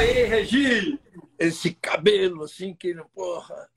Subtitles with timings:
[0.00, 0.98] aí, Regi?
[1.38, 3.70] Esse cabelo assim que, porra.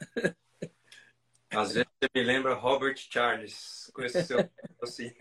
[1.49, 4.49] Às vezes você me lembra Robert Charles com esse seu
[4.81, 5.13] assim.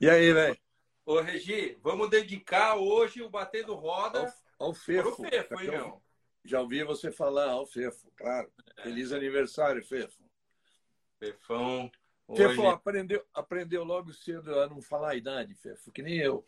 [0.00, 0.58] E aí, velho?
[1.06, 5.16] Ô, Regi, vamos dedicar hoje o Batendo Roda ao, ao Fefo.
[5.16, 6.02] Pro Fefo, hein, meu?
[6.44, 8.52] Já ouvi você falar ao Fefo, claro.
[8.76, 8.82] É.
[8.82, 10.22] Feliz aniversário, Fefo.
[11.18, 11.90] Fefão.
[12.36, 12.66] Fefo hoje...
[12.66, 16.46] aprendeu, aprendeu logo cedo a não falar a idade, Fefo, que nem eu.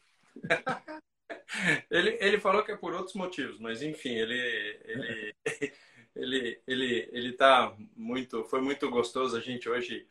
[1.90, 5.34] Ele, ele falou que é por outros motivos, mas enfim, ele, ele,
[6.14, 8.44] ele, ele, ele tá muito.
[8.44, 9.36] Foi muito gostoso.
[9.36, 10.06] A gente hoje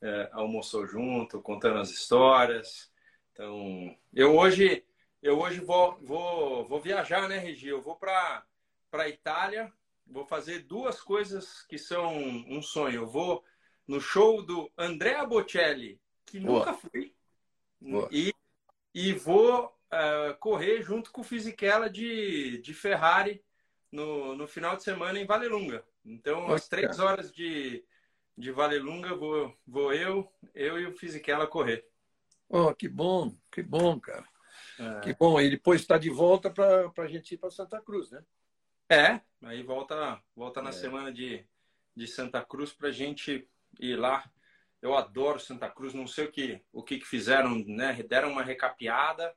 [0.00, 2.90] é, almoçou junto, contando as histórias.
[3.32, 4.84] Então, eu hoje,
[5.22, 7.68] eu hoje vou, vou, vou viajar, né, Regi?
[7.68, 8.44] Eu vou para
[8.90, 9.72] para Itália.
[10.06, 12.96] Vou fazer duas coisas que são um sonho.
[13.02, 13.42] Eu vou
[13.86, 16.58] no show do Andrea Bocelli, que Boa.
[16.58, 17.14] nunca fui,
[17.80, 18.08] Boa.
[18.12, 18.32] e
[18.94, 23.42] e vou uh, correr junto com o Fisichella de, de Ferrari
[23.90, 25.84] no, no final de semana em Valelunga.
[26.04, 27.10] Então, Nossa, às três cara.
[27.10, 27.84] horas de,
[28.36, 31.86] de Valelunga, vou, vou eu, eu e o Fisichella correr.
[32.48, 34.26] Oh, que bom, que bom, cara.
[34.78, 35.00] É.
[35.00, 35.40] Que bom.
[35.40, 38.22] E depois está de volta para a gente ir para Santa Cruz, né?
[38.88, 40.72] É, aí volta, volta na é.
[40.72, 41.46] semana de,
[41.96, 43.48] de Santa Cruz para a gente
[43.80, 44.30] ir lá.
[44.82, 48.02] Eu adoro Santa Cruz, não sei o que, o que, que fizeram, né?
[48.02, 49.32] Deram uma recapeada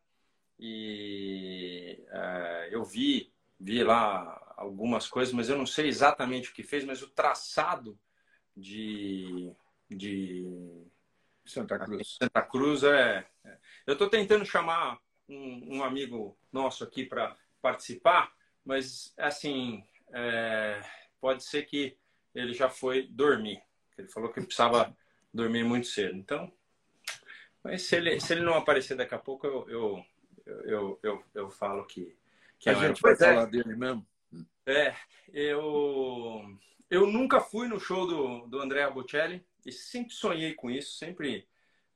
[0.60, 6.64] e é, eu vi, vi lá algumas coisas, mas eu não sei exatamente o que
[6.64, 8.00] fez, mas o traçado
[8.58, 9.54] de,
[9.90, 10.88] de
[11.46, 13.28] Santa Cruz, Santa Cruz é.
[13.44, 13.58] é.
[13.86, 15.00] Eu estou tentando chamar
[15.30, 20.82] um, um, amigo nosso aqui para participar, mas assim é,
[21.20, 21.98] pode ser que
[22.34, 23.62] ele já foi dormir.
[23.98, 24.96] Ele falou que precisava
[25.36, 26.16] dormir muito cedo.
[26.16, 26.52] Então,
[27.64, 30.06] mas se ele, se ele não aparecer daqui a pouco, eu, eu,
[30.64, 32.16] eu, eu, eu falo que,
[32.60, 33.18] que a é gente vai é.
[33.18, 34.06] falar dele mesmo.
[34.66, 34.96] É,
[35.32, 36.58] eu
[36.90, 41.48] eu nunca fui no show do, do Andrea Bocelli e sempre sonhei com isso, sempre.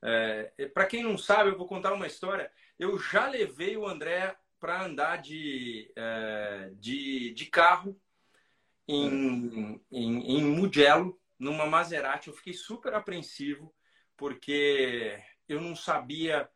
[0.02, 2.50] É, para quem não sabe, eu vou contar uma história.
[2.78, 7.98] Eu já levei o André para andar de, é, de, de carro
[8.88, 12.28] em, em, em Mugello, numa Maserati.
[12.28, 13.74] Eu fiquei super apreensivo
[14.16, 15.18] porque
[15.48, 16.48] eu não sabia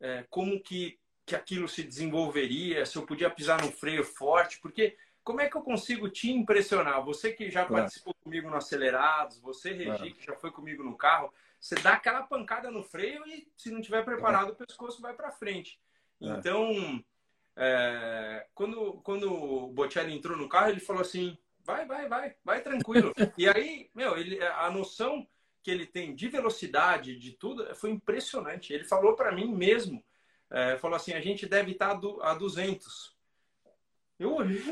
[0.00, 4.96] é, como que, que aquilo se desenvolveria, se eu podia pisar no freio forte, porque
[5.22, 7.04] como é que eu consigo te impressionar?
[7.04, 7.84] Você que já claro.
[7.84, 10.14] participou comigo no Acelerados, você, Regi, claro.
[10.14, 13.80] que já foi comigo no carro, você dá aquela pancada no freio e, se não
[13.80, 15.80] tiver preparado, o pescoço vai para frente.
[16.20, 16.26] É.
[16.26, 17.04] Então,
[17.54, 22.62] é, quando, quando o Bocelli entrou no carro, ele falou assim: vai, vai, vai, vai
[22.62, 23.12] tranquilo.
[23.36, 25.26] e aí, meu, ele, a noção
[25.62, 28.72] que ele tem de velocidade, de tudo, foi impressionante.
[28.72, 30.04] Ele falou para mim mesmo,
[30.50, 33.16] é, falou assim: a gente deve estar tá a 200.
[34.18, 34.62] Eu olhei,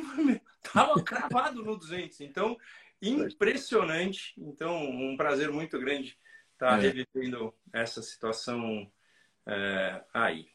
[0.72, 2.20] tava cravado no 200.
[2.20, 2.56] Então,
[3.00, 4.34] impressionante.
[4.36, 6.18] Então, um prazer muito grande
[6.52, 6.88] estar é.
[6.88, 8.90] revivendo essa situação
[9.46, 10.49] é, aí.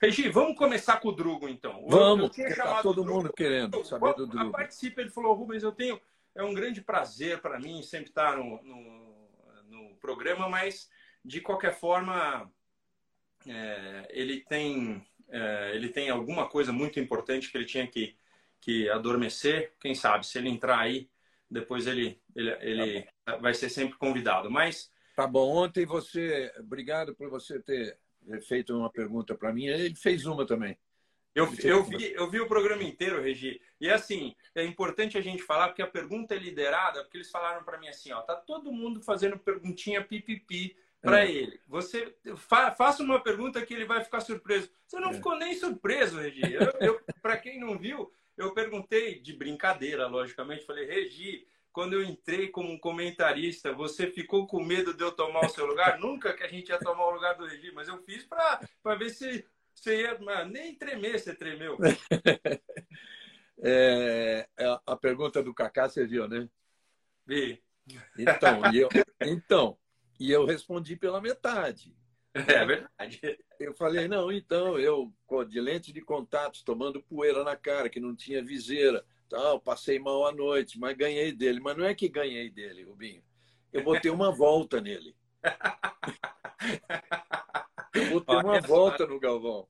[0.00, 1.86] Regi, vamos começar com o Drugo, então.
[1.88, 4.52] Vamos, tá todo mundo querendo saber do Drugo.
[4.52, 6.00] Participa, ele falou, Rubens, eu tenho...
[6.34, 9.28] É um grande prazer para mim sempre estar no, no,
[9.64, 10.88] no, programa, mas,
[11.24, 12.48] de qualquer forma,
[13.44, 18.16] é, ele, tem, é, ele tem alguma coisa muito importante que ele tinha que
[18.60, 19.72] que adormecer.
[19.80, 21.08] Quem sabe, se ele entrar aí,
[21.50, 24.50] depois ele, ele, ele tá vai ser sempre convidado.
[24.50, 24.90] Mas.
[25.16, 25.50] Tá bom.
[25.56, 26.52] Ontem você.
[26.58, 27.98] Obrigado por você ter
[28.40, 29.66] feito uma pergunta para mim.
[29.66, 30.76] Ele fez uma também.
[31.34, 33.60] Eu, eu, vi, eu vi o programa inteiro, Regi.
[33.80, 37.62] E assim, é importante a gente falar, porque a pergunta é liderada, porque eles falaram
[37.62, 41.30] para mim assim: ó, tá todo mundo fazendo perguntinha pipipi para é.
[41.30, 41.60] ele.
[41.68, 44.70] Você fa, faça uma pergunta que ele vai ficar surpreso.
[44.86, 45.14] Você não é.
[45.14, 46.52] ficou nem surpreso, Regi.
[46.52, 52.02] Eu, eu para quem não viu, eu perguntei de brincadeira, logicamente, falei, Regi, quando eu
[52.02, 55.98] entrei como comentarista, você ficou com medo de eu tomar o seu lugar?
[56.00, 59.10] Nunca que a gente ia tomar o lugar do Regi, mas eu fiz para ver
[59.10, 60.18] se você ia.
[60.20, 61.76] Mas nem tremer, você tremeu.
[63.60, 66.48] É, é, a pergunta do Cacá você viu, né?
[67.26, 67.60] Vi.
[68.16, 68.88] Então, e eu,
[69.20, 69.76] então,
[70.20, 71.92] e eu respondi pela metade.
[72.32, 73.38] É verdade.
[73.58, 75.12] Eu falei, não, então, eu
[75.48, 80.26] de lente de contato, tomando poeira na cara, que não tinha viseira, tal, passei mal
[80.26, 81.60] à noite, mas ganhei dele.
[81.60, 83.22] Mas não é que ganhei dele, Rubinho.
[83.72, 85.14] Eu botei uma volta nele.
[87.94, 89.68] Eu botei uma volta no Galvão.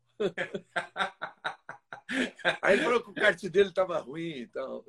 [2.63, 4.85] Aí ele falou que o kart dele estava ruim então.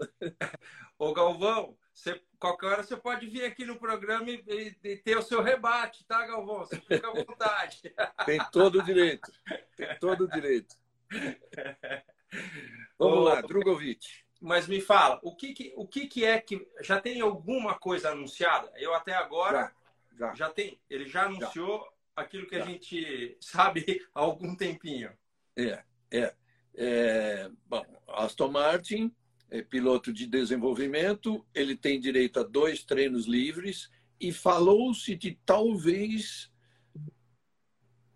[0.98, 5.22] Ô Galvão, você, qualquer hora você pode vir aqui no programa e, e, ter o
[5.22, 6.60] seu rebate, tá, Galvão?
[6.60, 7.94] Você fica à vontade.
[8.26, 9.32] Tem todo o direito.
[9.76, 10.76] Tem todo o direito.
[12.98, 14.29] Vamos lá, Drogovic.
[14.42, 16.66] Mas me fala, o que, que, o que, que é que.
[16.82, 18.72] Já tem alguma coisa anunciada?
[18.78, 19.74] Eu até agora.
[20.12, 20.36] Já, já.
[20.36, 20.80] já tem.
[20.90, 22.24] Ele já anunciou já.
[22.24, 25.12] aquilo que a gente sabe há algum tempinho.
[25.58, 26.34] É, é.
[26.76, 29.14] é bom, Aston Martin
[29.52, 33.90] é piloto de desenvolvimento, ele tem direito a dois treinos livres
[34.20, 36.52] e falou-se de talvez.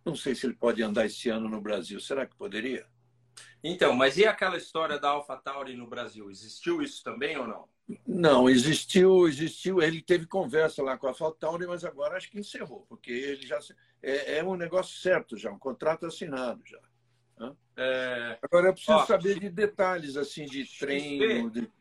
[0.05, 1.99] Não sei se ele pode andar esse ano no Brasil.
[1.99, 2.85] Será que poderia?
[3.63, 6.29] Então, mas e aquela história da AlphaTauri no Brasil?
[6.29, 7.69] Existiu isso também ou não?
[8.05, 9.81] Não, existiu, existiu.
[9.81, 13.59] Ele teve conversa lá com a AlphaTauri, mas agora acho que encerrou, porque ele já
[14.01, 16.79] é, é um negócio certo já, um contrato assinado já.
[17.75, 18.37] É...
[18.41, 21.49] Agora eu preciso Ó, saber de detalhes assim de treino.
[21.49, 21.71] XP, de...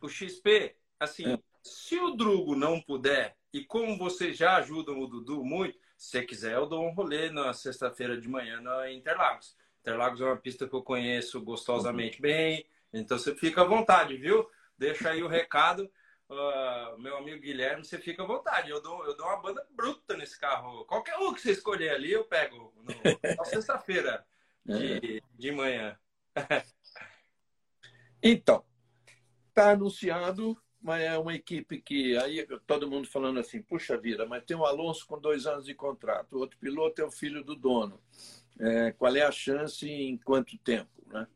[0.00, 1.38] O XP, assim, é.
[1.62, 6.22] se o Drugo não puder e como vocês já ajudam o Dudu muito, se você
[6.22, 9.56] quiser eu dou um rolê na sexta-feira de manhã na Interlagos.
[9.80, 12.22] Interlagos é uma pista que eu conheço gostosamente uhum.
[12.22, 14.48] bem, então você fica à vontade, viu?
[14.76, 15.90] Deixa aí o recado.
[16.28, 18.70] Uh, meu amigo Guilherme, você fica à vontade.
[18.70, 20.84] Eu dou, eu dou uma banda bruta nesse carro.
[20.84, 24.24] Qualquer um que você escolher ali, eu pego no, na sexta-feira
[24.64, 25.20] de, é.
[25.34, 25.98] de manhã.
[28.22, 28.64] então,
[29.48, 34.44] está anunciado, mas é uma equipe que aí todo mundo falando assim, puxa vida, mas
[34.44, 37.56] tem o Alonso com dois anos de contrato, o outro piloto é o filho do
[37.56, 38.00] dono
[38.60, 40.90] é, qual é a chance e em quanto tempo.
[41.06, 41.26] Né?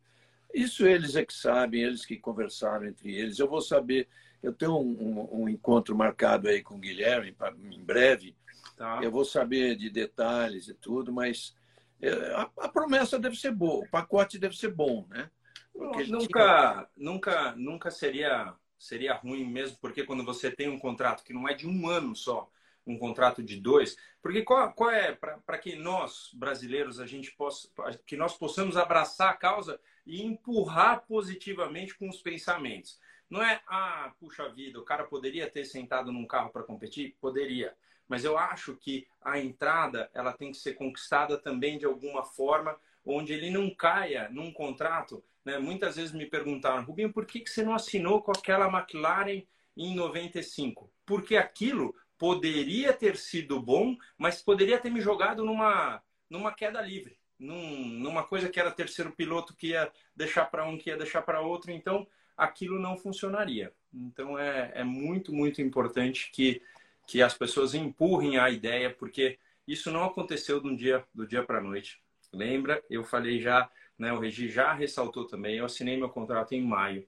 [0.53, 3.39] Isso eles é que sabem, eles que conversaram entre eles.
[3.39, 4.09] Eu vou saber,
[4.43, 8.37] eu tenho um, um, um encontro marcado aí com o Guilherme pra, em breve.
[8.77, 9.01] Tá.
[9.03, 11.55] Eu vou saber de detalhes e tudo, mas
[12.01, 15.31] é, a, a, promessa deve ser boa, o pacote deve ser bom, né?
[15.73, 21.33] Porque nunca, nunca, nunca seria seria ruim mesmo, porque quando você tem um contrato que
[21.33, 22.51] não é de um ano só,
[22.87, 27.69] um contrato de dois, porque qual, qual é para que nós brasileiros a gente possa
[28.07, 33.01] que nós possamos abraçar a causa e empurrar positivamente com os pensamentos.
[33.31, 37.75] Não é ah, puxa vida, o cara poderia ter sentado num carro para competir, poderia,
[38.09, 42.79] mas eu acho que a entrada ela tem que ser conquistada também de alguma forma,
[43.05, 45.25] onde ele não caia num contrato.
[45.45, 45.59] Né?
[45.59, 49.43] Muitas vezes me perguntaram, Rubinho, por que, que você não assinou com aquela McLaren
[49.77, 50.91] em 95?
[51.05, 57.19] Porque aquilo poderia ter sido bom, mas poderia ter me jogado numa, numa queda livre,
[57.39, 61.23] num, numa coisa que era terceiro piloto que ia deixar para um, que ia deixar
[61.23, 62.07] para outro, então
[62.37, 63.73] aquilo não funcionaria.
[63.93, 66.63] Então é, é muito, muito importante que,
[67.07, 71.59] que as pessoas empurrem a ideia, porque isso não aconteceu do dia, do dia para
[71.59, 72.03] a noite.
[72.33, 72.83] Lembra?
[72.91, 77.07] Eu falei já, né, o Regi já ressaltou também, eu assinei meu contrato em maio.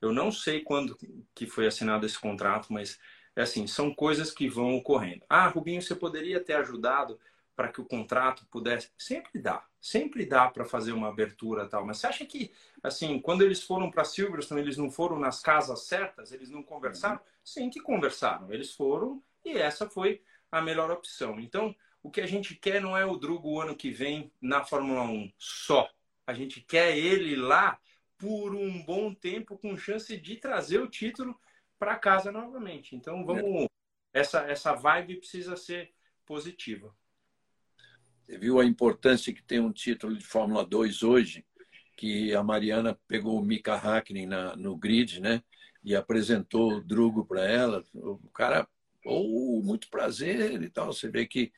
[0.00, 0.96] Eu não sei quando
[1.34, 3.00] que foi assinado esse contrato, mas
[3.38, 5.22] é assim, são coisas que vão ocorrendo.
[5.28, 7.20] Ah, Rubinho, você poderia ter ajudado
[7.54, 8.90] para que o contrato pudesse.
[8.98, 11.86] Sempre dá, sempre dá para fazer uma abertura tal.
[11.86, 12.52] Mas você acha que,
[12.82, 16.32] assim, quando eles foram para Silverstone, eles não foram nas casas certas?
[16.32, 17.18] Eles não conversaram?
[17.18, 17.22] Uhum.
[17.44, 18.52] Sim, que conversaram.
[18.52, 20.20] Eles foram e essa foi
[20.50, 21.38] a melhor opção.
[21.38, 24.64] Então, o que a gente quer não é o Drugo o ano que vem na
[24.64, 25.88] Fórmula 1 só.
[26.26, 27.78] A gente quer ele lá
[28.18, 31.38] por um bom tempo, com chance de trazer o título
[31.78, 32.96] para casa novamente.
[32.96, 33.64] Então vamos.
[33.64, 33.68] É.
[34.12, 35.92] Essa, essa vibe precisa ser
[36.26, 36.94] positiva.
[38.26, 41.46] Você viu a importância que tem um título de Fórmula 2 hoje,
[41.96, 45.42] que a Mariana pegou o Mika Hakkinen na, no grid, né?
[45.82, 47.84] E apresentou o Drugo para ela.
[47.94, 48.68] O cara,
[49.04, 50.92] oh, muito prazer e tal.
[50.92, 51.52] Você vê que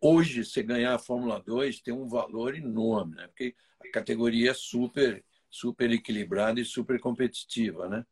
[0.00, 3.26] hoje, você ganhar a Fórmula 2 tem um valor enorme, né?
[3.26, 8.06] Porque a categoria é super, super equilibrada e super competitiva, né?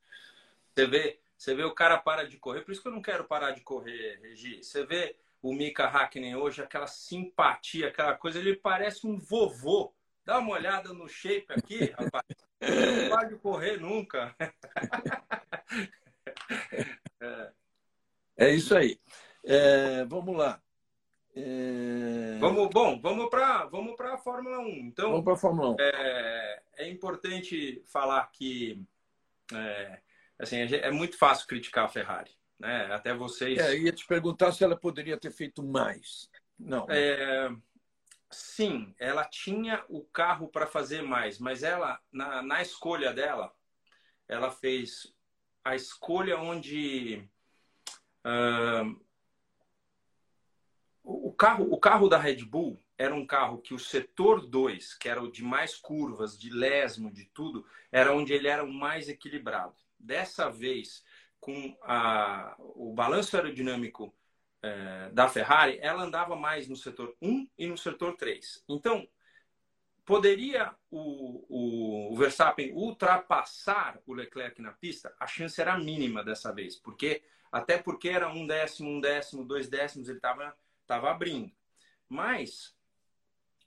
[0.78, 3.24] Você vê, você vê o cara para de correr, por isso que eu não quero
[3.24, 4.62] parar de correr, Regi.
[4.62, 9.92] Você vê o Mika Hakkinen hoje, aquela simpatia, aquela coisa, ele parece um vovô.
[10.24, 12.24] Dá uma olhada no shape aqui, rapaz.
[12.60, 14.36] não para de correr nunca.
[17.20, 17.52] é.
[18.36, 19.00] é isso aí.
[19.44, 20.62] É, vamos lá.
[21.34, 22.38] É...
[22.38, 24.68] Vamos, bom, vamos para vamos a Fórmula 1.
[24.86, 25.76] Então, vamos para a Fórmula 1.
[25.80, 28.80] É, é importante falar que
[29.52, 30.02] é,
[30.38, 32.30] assim, é muito fácil criticar a Ferrari.
[32.58, 32.92] Né?
[32.92, 33.58] Até vocês.
[33.58, 36.28] É, ia te perguntar se ela poderia ter feito mais.
[36.58, 36.86] Não.
[36.86, 36.98] Né?
[36.98, 37.50] É,
[38.30, 43.52] sim, ela tinha o carro para fazer mais, mas ela, na, na escolha dela,
[44.26, 45.14] ela fez
[45.64, 47.28] a escolha onde.
[48.24, 49.00] Uh,
[51.04, 55.08] o, carro, o carro da Red Bull era um carro que o setor 2, que
[55.08, 59.08] era o de mais curvas, de lesmo, de tudo, era onde ele era o mais
[59.08, 59.76] equilibrado.
[59.98, 61.04] Dessa vez,
[61.40, 64.14] com a, o balanço aerodinâmico
[64.62, 68.64] é, da Ferrari, ela andava mais no setor 1 e no setor 3.
[68.68, 69.08] Então,
[70.04, 75.14] poderia o, o, Verstappen ultrapassar o Leclerc na pista?
[75.18, 79.68] A chance era mínima dessa vez, porque até porque era um décimo, um décimo, dois
[79.68, 81.52] décimos, ele estava tava abrindo.
[82.08, 82.74] Mas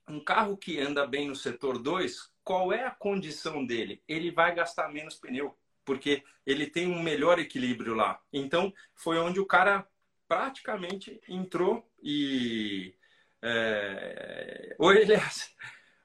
[0.08, 4.02] um carro que anda bem no setor 2, qual é a condição dele?
[4.08, 8.20] Ele vai gastar menos pneu, porque ele tem um melhor equilíbrio lá.
[8.32, 9.86] Então, foi onde o cara
[10.28, 12.94] praticamente entrou e.
[13.42, 14.74] É...
[14.78, 15.54] Oi, Elias,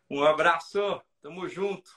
[0.10, 1.90] um abraço, tamo junto.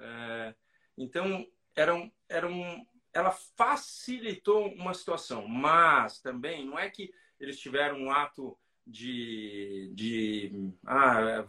[0.00, 0.54] É...
[0.96, 7.58] Então, era um, era um, ela facilitou uma situação, mas também não é que eles
[7.58, 11.44] tiveram um ato de, de ah,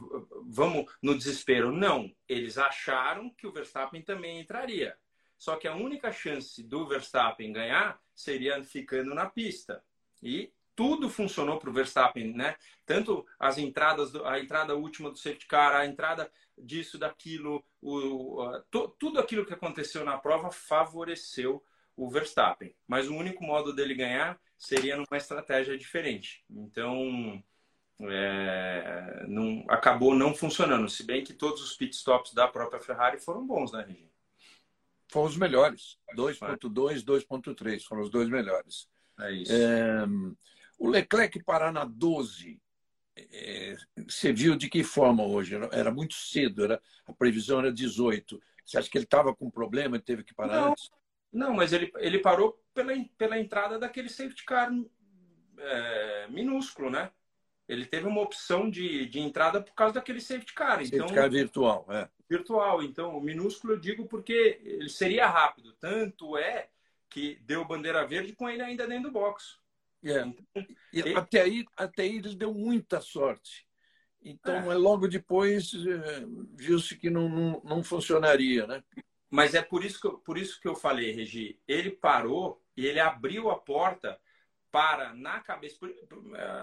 [0.45, 1.71] vamos no desespero.
[1.71, 4.95] Não, eles acharam que o Verstappen também entraria.
[5.39, 9.81] Só que a única chance do Verstappen ganhar seria ficando na pista.
[10.21, 12.55] E tudo funcionou para o Verstappen, né?
[12.85, 18.89] Tanto as entradas, a entrada última do safety car, a entrada disso, daquilo, o, to,
[18.99, 21.63] tudo aquilo que aconteceu na prova favoreceu
[21.95, 22.75] o Verstappen.
[22.85, 26.43] Mas o único modo dele ganhar seria numa estratégia diferente.
[26.49, 27.41] Então,
[28.01, 30.89] é, não, acabou não funcionando.
[30.89, 34.08] Se bem que todos os pitstops da própria Ferrari foram bons, né, Regina?
[35.09, 35.97] Foram os melhores.
[36.15, 38.87] 2.2, 2.3 foram os dois melhores.
[39.19, 39.51] É isso.
[39.51, 40.05] É,
[40.77, 42.61] o Leclerc parar na 12,
[43.17, 43.75] é,
[44.07, 45.55] você viu de que forma hoje?
[45.55, 48.41] Era, era, muito cedo, era, a previsão era 18.
[48.65, 50.89] Você acha que ele estava com problema e teve que parar não, antes?
[51.33, 54.71] Não, mas ele, ele parou pela, pela entrada daquele safety car
[55.57, 57.11] é, minúsculo, né?
[57.67, 60.77] Ele teve uma opção de, de entrada por causa daquele safety car.
[60.77, 62.07] Safety então, car virtual, é.
[62.29, 62.83] Virtual.
[62.83, 65.73] Então, o minúsculo eu digo porque ele seria rápido.
[65.79, 66.69] Tanto é
[67.09, 69.57] que deu bandeira verde com ele ainda dentro do box.
[70.03, 70.21] É.
[70.21, 71.15] Então, ele...
[71.15, 73.67] até, aí, até aí eles deu muita sorte.
[74.21, 74.75] Então, é.
[74.75, 78.83] logo depois, é, viu-se que não, não, não funcionaria, né?
[79.29, 81.59] Mas é por isso que eu, por isso que eu falei, Regi.
[81.67, 84.19] Ele parou e ele abriu a porta
[84.71, 85.77] para, na cabeça.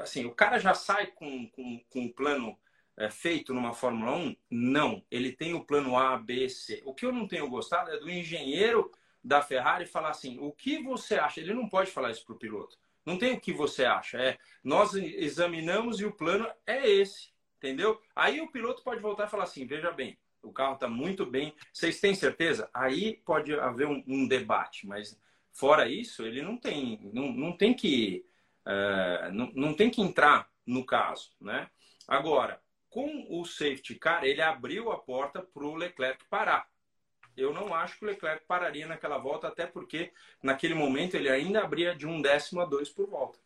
[0.03, 2.59] Assim, o cara já sai com, com, com um plano
[2.97, 4.37] é, feito numa Fórmula 1?
[4.51, 5.05] Não.
[5.11, 6.83] Ele tem o plano A, B, C.
[6.85, 8.91] O que eu não tenho gostado é do engenheiro
[9.23, 11.41] da Ferrari falar assim: o que você acha?
[11.41, 12.79] Ele não pode falar isso para o piloto.
[13.05, 14.19] Não tem o que você acha.
[14.19, 17.31] É, nós examinamos e o plano é esse.
[17.59, 18.01] Entendeu?
[18.15, 21.55] Aí o piloto pode voltar e falar assim: veja bem, o carro está muito bem.
[21.73, 22.69] Vocês têm certeza?
[22.73, 25.19] Aí pode haver um, um, debate, mas
[25.53, 28.25] fora isso, ele não tem, não, não tem que,
[28.67, 31.69] uh, não, não tem que entrar no caso, né?
[32.07, 36.69] Agora, com o safety car, ele abriu a porta para o Leclerc parar.
[37.37, 40.13] Eu não acho que o Leclerc pararia naquela volta, até porque
[40.43, 43.39] naquele momento ele ainda abria de um décimo a dois por volta.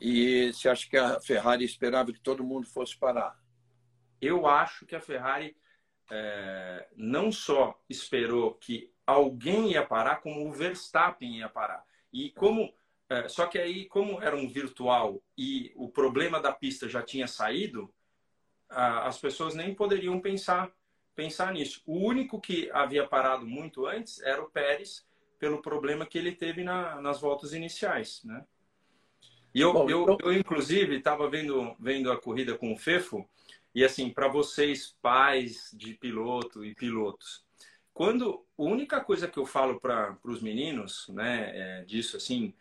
[0.00, 3.36] E você acha que a Ferrari esperava que todo mundo fosse parar?
[4.20, 5.56] Eu acho que a Ferrari
[6.10, 11.84] é, não só esperou que alguém ia parar, como o Verstappen ia parar.
[12.12, 12.72] E como
[13.08, 17.26] é, só que aí, como era um virtual e o problema da pista já tinha
[17.26, 17.92] saído,
[18.68, 20.72] a, as pessoas nem poderiam pensar
[21.14, 21.80] pensar nisso.
[21.86, 25.06] O único que havia parado muito antes era o Pérez,
[25.38, 28.44] pelo problema que ele teve na, nas voltas iniciais, né?
[29.54, 30.18] E eu, Bom, eu, então...
[30.24, 33.28] eu, inclusive, estava vendo, vendo a corrida com o Fefo,
[33.72, 37.44] e assim, para vocês, pais de piloto e pilotos,
[37.92, 42.52] quando a única coisa que eu falo para os meninos, né, é, disso assim,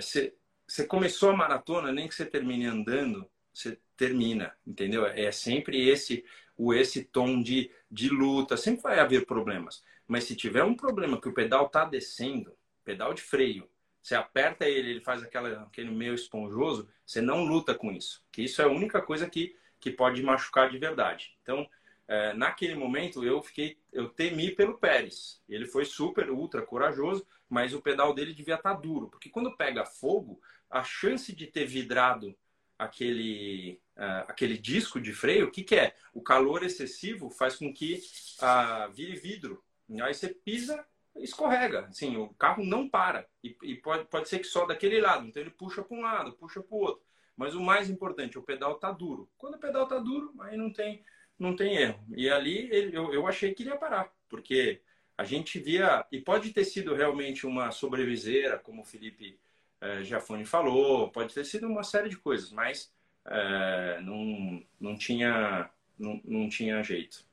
[0.00, 0.34] você
[0.78, 5.06] é, começou a maratona, nem que você termine andando, você termina, entendeu?
[5.06, 6.24] É sempre esse
[6.56, 9.82] o esse tom de, de luta, sempre vai haver problemas.
[10.06, 13.68] Mas se tiver um problema que o pedal tá descendo, pedal de freio,
[14.02, 18.22] você aperta ele, ele faz aquela, aquele meio esponjoso, você não luta com isso.
[18.30, 21.36] Que isso é a única coisa que que pode machucar de verdade.
[21.42, 21.68] Então,
[22.12, 25.40] é, naquele momento eu fiquei, eu temi pelo Pérez.
[25.48, 29.56] Ele foi super ultra corajoso, mas o pedal dele devia estar tá duro, porque quando
[29.56, 30.38] pega fogo,
[30.68, 32.36] a chance de ter vidrado
[32.78, 35.94] aquele uh, aquele disco de freio, o que, que é?
[36.12, 38.02] O calor excessivo faz com que
[38.42, 39.64] uh, vire vidro.
[40.02, 40.84] Aí você pisa,
[41.16, 41.86] escorrega.
[41.86, 43.26] Assim, o carro não para.
[43.42, 45.26] E, e pode, pode ser que só daquele lado.
[45.26, 47.02] Então ele puxa para um lado, puxa para o outro.
[47.36, 49.30] Mas o mais importante, o pedal tá duro.
[49.38, 51.02] Quando o pedal tá duro, aí não tem,
[51.38, 52.04] não tem erro.
[52.16, 54.80] E ali ele, eu, eu achei que ele ia parar, porque
[55.16, 59.38] a gente via, e pode ter sido realmente uma sobreviseira, como o Felipe
[59.80, 62.92] eh, Jafone falou, pode ter sido uma série de coisas, mas
[63.26, 67.24] eh, não, não, tinha, não, não tinha jeito.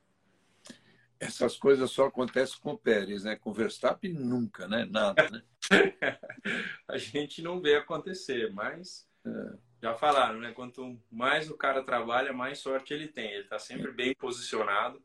[1.18, 3.36] Essas coisas só acontecem com o Pérez, né?
[3.36, 4.86] Com o Verstappen nunca, né?
[4.86, 5.42] Nada, né?
[6.88, 9.69] a gente não vê acontecer, mas é.
[9.82, 10.52] Já falaram, né?
[10.52, 13.30] Quanto mais o cara trabalha, mais sorte ele tem.
[13.30, 15.02] Ele está sempre bem posicionado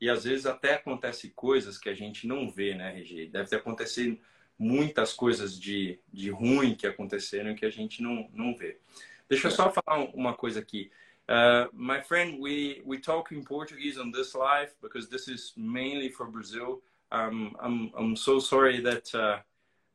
[0.00, 3.26] e às vezes até acontece coisas que a gente não vê, né, RG?
[3.26, 4.18] Deve ter acontecido
[4.58, 8.78] muitas coisas de, de ruim que aconteceram que a gente não, não vê.
[9.28, 10.90] Deixa eu só falar uma coisa aqui.
[11.28, 16.10] Uh, my friend, we, we talk in Portuguese on this live because this is mainly
[16.10, 16.82] for Brazil.
[17.10, 19.38] Um, I'm, I'm so sorry that uh,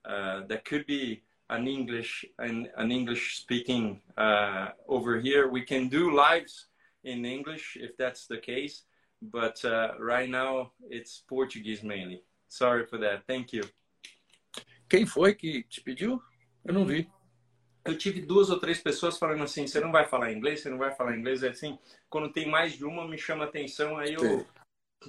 [0.05, 5.49] uh, there could be an English an, an English speaking uh, over here.
[5.49, 6.67] We can do lives
[7.03, 8.83] in English if that's the case,
[9.21, 12.23] but uh, right now it's Portuguese mainly.
[12.47, 13.25] Sorry for that.
[13.27, 13.63] Thank you.
[14.89, 16.21] Quem foi que te pediu?
[16.65, 17.07] Eu não vi.
[17.85, 20.77] Eu tive duas ou três pessoas falando assim: você não vai falar inglês, você não
[20.77, 21.43] vai falar inglês.
[21.43, 21.77] É assim,
[22.09, 23.97] quando tem mais de uma, me chama atenção.
[23.97, 24.45] Aí eu.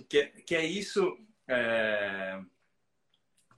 [0.09, 1.19] Que, que é isso.
[1.49, 2.41] É,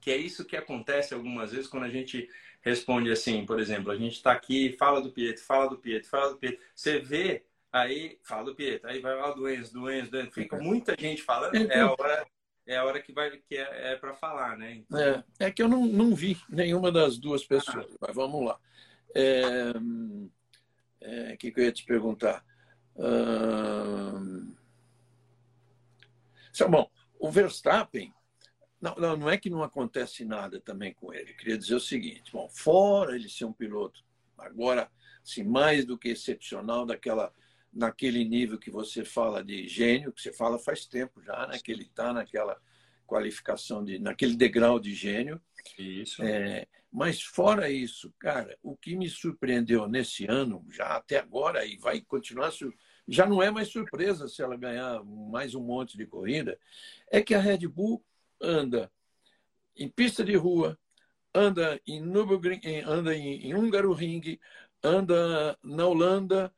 [0.01, 2.29] que é isso que acontece algumas vezes quando a gente
[2.63, 6.31] responde assim, por exemplo, a gente está aqui, fala do Pietro, fala do Pietro, fala
[6.31, 6.61] do Pietro.
[6.75, 10.31] Você vê, aí fala do Pietro, aí vai lá do Enzo, do Enzo, do Enzo.
[10.31, 12.27] Fica muita gente falando, é a hora
[12.65, 14.77] é a hora que vai que é, é para falar, né?
[14.77, 14.99] Então...
[14.99, 17.97] É, é, que eu não, não vi nenhuma das duas pessoas, ah.
[18.01, 18.59] mas vamos lá.
[19.15, 19.73] É,
[21.01, 22.45] é, que, que eu ia te perguntar?
[22.97, 24.55] Hum...
[26.69, 26.89] Bom,
[27.19, 28.15] o Verstappen,
[28.83, 31.31] não, não, não é que não acontece nada também com ele.
[31.31, 34.05] Eu queria dizer o seguinte: bom, fora ele ser um piloto,
[34.37, 34.91] agora,
[35.23, 37.33] assim, mais do que excepcional, daquela
[37.73, 41.59] naquele nível que você fala de gênio, que você fala faz tempo já, né?
[41.59, 42.61] Que ele está naquela
[43.07, 45.41] qualificação de, naquele degrau de gênio.
[45.79, 46.23] Isso.
[46.23, 51.79] É, mas fora isso, cara, o que me surpreendeu nesse ano, já até agora e
[51.79, 52.53] vai continuar,
[53.09, 56.59] já não é mais surpresa se ela ganhar mais um monte de corrida,
[57.11, 58.05] é que a Red Bull
[58.43, 58.91] anda
[59.77, 60.79] em pista de rua,
[61.35, 64.39] anda em Nürburgring, anda em, em Húngaro Ring,
[64.83, 66.55] anda na Holanda,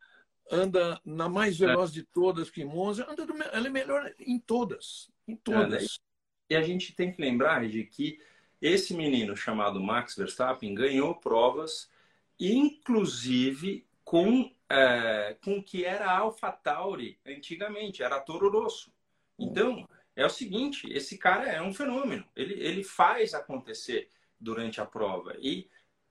[0.51, 1.66] anda na mais é.
[1.66, 6.01] veloz de todas que Monza, anda do, ela é melhor em todas, em todas.
[6.49, 8.18] É, e a gente tem que lembrar de que
[8.61, 11.90] esse menino chamado Max Verstappen ganhou provas,
[12.38, 18.92] inclusive com é, com que era Alpha Tauri antigamente, era Toro Rosso.
[19.38, 22.24] Então é o seguinte, esse cara é um fenômeno.
[22.37, 25.68] Ele ele faz acontecer durante a prova e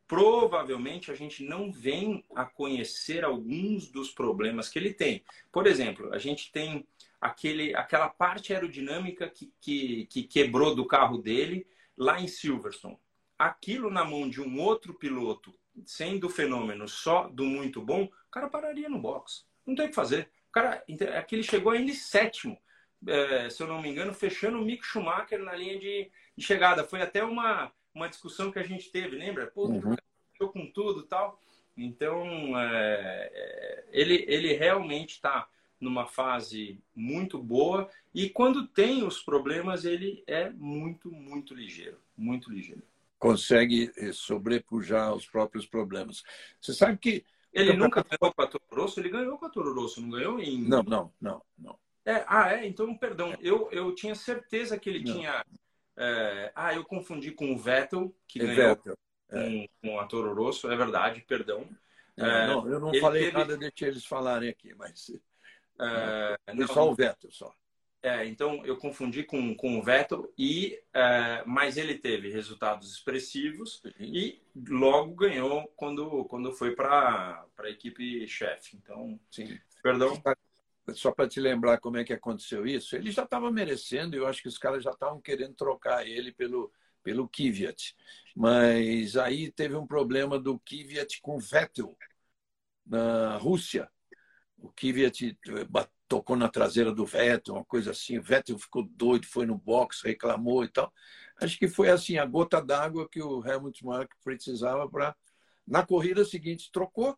[0.07, 5.23] provavelmente a gente não vem a conhecer alguns dos problemas que ele tem.
[5.51, 6.85] Por exemplo, a gente tem
[7.19, 11.65] aquele, aquela parte aerodinâmica que, que, que quebrou do carro dele
[11.97, 12.99] lá em Silverstone.
[13.39, 15.53] Aquilo na mão de um outro piloto,
[15.85, 19.45] sendo fenômeno só do muito bom, o cara pararia no box.
[19.65, 20.29] Não tem o que fazer.
[20.49, 20.83] O cara,
[21.17, 22.59] aquele chegou ainda em sétimo,
[23.07, 26.83] é, se eu não me engano, fechando o Mick Schumacher na linha de, de chegada.
[26.83, 29.47] Foi até uma uma discussão que a gente teve, lembra?
[29.47, 29.95] Pô, uhum.
[30.51, 31.39] com tudo tal.
[31.77, 32.25] Então,
[32.59, 35.47] é, é, ele, ele realmente está
[35.79, 41.97] numa fase muito boa e quando tem os problemas, ele é muito, muito ligeiro.
[42.17, 42.83] Muito ligeiro.
[43.17, 46.23] Consegue eh, sobrepujar os próprios problemas.
[46.59, 47.25] Você sabe que.
[47.53, 48.99] Ele nunca ganhou com a Toro Rosso?
[48.99, 50.61] Ele ganhou com a Toro Rosso, não ganhou em.
[50.67, 51.79] Não, não, não, não.
[52.05, 52.65] É, ah, é?
[52.65, 53.33] Então, perdão.
[53.39, 55.13] Eu, eu tinha certeza que ele não.
[55.13, 55.45] tinha
[55.95, 56.51] é...
[56.55, 58.97] Ah, eu confundi com o Vettel, que é ganhou Vettel.
[59.29, 59.67] Com, é.
[59.81, 61.67] com a Toro Rosso, é verdade, perdão.
[62.15, 63.37] Não, é, não eu não falei teve...
[63.37, 65.11] nada, deixei eles falarem aqui, mas.
[65.79, 67.53] É, não, só o Vettel, só.
[68.01, 73.81] É, então eu confundi com, com o Vettel, e, é, mas ele teve resultados expressivos
[73.85, 73.91] uhum.
[73.97, 78.75] e logo ganhou quando, quando foi para a equipe chefe.
[78.75, 79.57] Então, Sim.
[79.81, 80.21] perdão
[80.93, 84.41] só para te lembrar como é que aconteceu isso, ele já estava merecendo, eu acho
[84.41, 87.95] que os caras já estavam querendo trocar ele pelo, pelo Kvyat.
[88.35, 91.95] Mas aí teve um problema do Kvyat com Vettel
[92.85, 93.89] na Rússia.
[94.57, 98.17] O Kvyat eh, tocou na traseira do Vettel, uma coisa assim.
[98.17, 100.91] O Vettel ficou doido, foi no box, reclamou e tal.
[101.41, 105.15] Acho que foi assim a gota d'água que o Helmut Mark precisava para
[105.65, 107.17] na corrida seguinte trocou.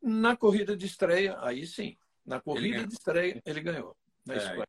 [0.00, 3.96] Na corrida de estreia, aí sim, na corrida de estreia, ele ganhou.
[4.26, 4.66] Na é, Espanha.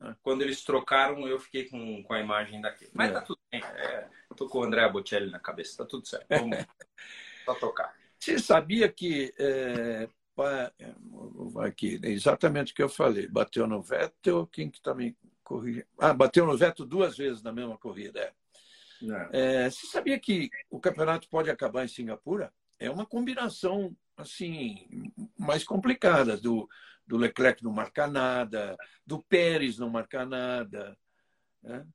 [0.00, 0.16] Né?
[0.22, 2.90] Quando eles trocaram, eu fiquei com, com a imagem daquele.
[2.94, 3.14] Mas é.
[3.14, 3.62] tá tudo bem.
[3.62, 6.26] É, tô com o André Bocelli na cabeça, tá tudo certo.
[6.28, 6.58] Vamos
[7.44, 7.94] só tocar.
[8.18, 10.08] Você sabia que é,
[11.64, 13.28] aqui, exatamente o que eu falei.
[13.28, 15.84] Bateu no Vettel, quem que também corrige?
[15.98, 18.32] Ah, bateu no Vettel duas vezes na mesma corrida.
[19.32, 19.64] É.
[19.64, 19.70] É.
[19.70, 22.52] você sabia que o campeonato pode acabar em Singapura?
[22.78, 26.68] É uma combinação assim mais complicada do
[27.06, 30.96] do Leclerc não marcar nada, do Pérez não marcar nada.
[31.62, 31.86] Né?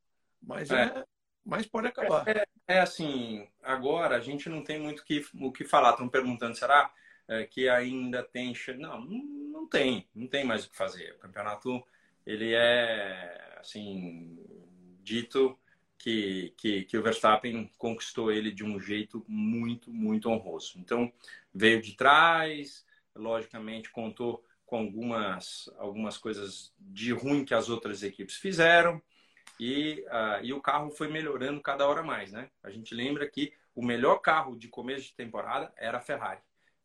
[0.41, 0.84] Mas, é.
[0.84, 1.06] é.
[1.46, 2.28] mas pode acabar.
[2.28, 5.91] É, é, assim, agora a gente não tem muito que, o que falar.
[5.91, 6.91] Estão perguntando, será
[7.28, 8.54] é, que ainda tem.
[8.78, 11.13] Não, não tem, não tem mais o que fazer.
[11.15, 11.84] O campeonato
[12.26, 14.38] ele é assim
[15.02, 15.58] dito
[15.98, 20.78] que, que, que, o Verstappen conquistou ele de um jeito muito, muito honroso.
[20.78, 21.12] Então,
[21.54, 28.36] veio de trás, logicamente contou com algumas, algumas coisas de ruim que as outras equipes
[28.36, 29.01] fizeram,
[29.60, 32.32] e, uh, e o carro foi melhorando cada hora mais.
[32.32, 32.49] Né?
[32.62, 36.41] A gente lembra que o melhor carro de começo de temporada era a Ferrari,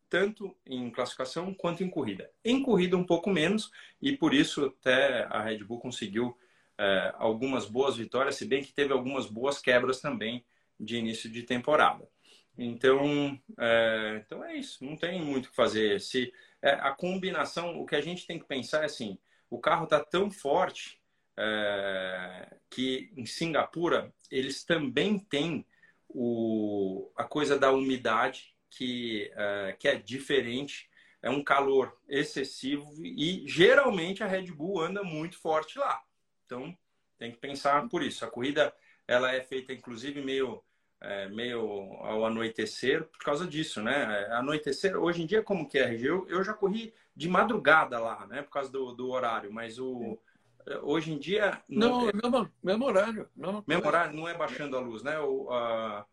[0.09, 2.31] tanto em classificação quanto em corrida.
[2.45, 6.37] Em corrida, um pouco menos, e por isso até a Red Bull conseguiu
[6.79, 10.45] é, algumas boas vitórias, se bem que teve algumas boas quebras também
[10.79, 12.09] de início de temporada.
[12.57, 16.01] Então, é, então é isso, não tem muito o que fazer.
[16.01, 19.19] Se é, a combinação, o que a gente tem que pensar é assim:
[19.51, 21.01] o carro está tão forte
[21.37, 25.67] é, que em Singapura eles também têm
[26.09, 30.89] o, a coisa da umidade que, é, que é diferente,
[31.21, 36.03] é um calor excessivo e geralmente a Red Bull anda muito forte lá.
[36.45, 36.77] Então,
[37.19, 38.25] tem que pensar por isso.
[38.25, 38.75] A corrida
[39.07, 40.63] ela é feita, inclusive, meio,
[41.03, 41.61] é, meio
[42.01, 44.23] ao anoitecer por causa disso, né?
[44.23, 48.27] É, anoitecer, hoje em dia, como que é, eu, eu já corri de madrugada lá,
[48.27, 48.43] né?
[48.43, 50.19] Por causa do, do horário, mas o...
[50.65, 51.61] É, hoje em dia...
[51.69, 53.29] Não, não é mesmo, mesmo horário.
[53.35, 55.19] Mesmo, mesmo horário, não é baixando a luz, né?
[55.19, 56.07] O, a,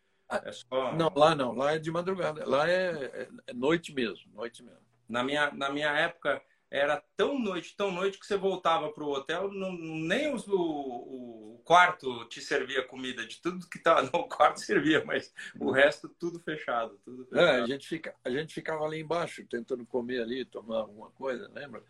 [0.44, 0.94] é só...
[0.94, 1.54] Não, lá não.
[1.54, 2.44] Lá é de madrugada.
[2.48, 4.32] Lá é, é noite mesmo.
[4.34, 4.80] Noite mesmo.
[5.08, 9.12] Na minha, na minha época, era tão noite, tão noite que você voltava para o
[9.12, 14.28] hotel, não, nem os, o, o, quarto te servia comida, de tudo que estava no
[14.28, 17.00] quarto servia, mas o resto tudo fechado.
[17.04, 17.48] Tudo fechado.
[17.48, 21.50] É, a, gente fica, a gente ficava ali embaixo tentando comer ali, tomar alguma coisa,
[21.54, 21.84] lembra?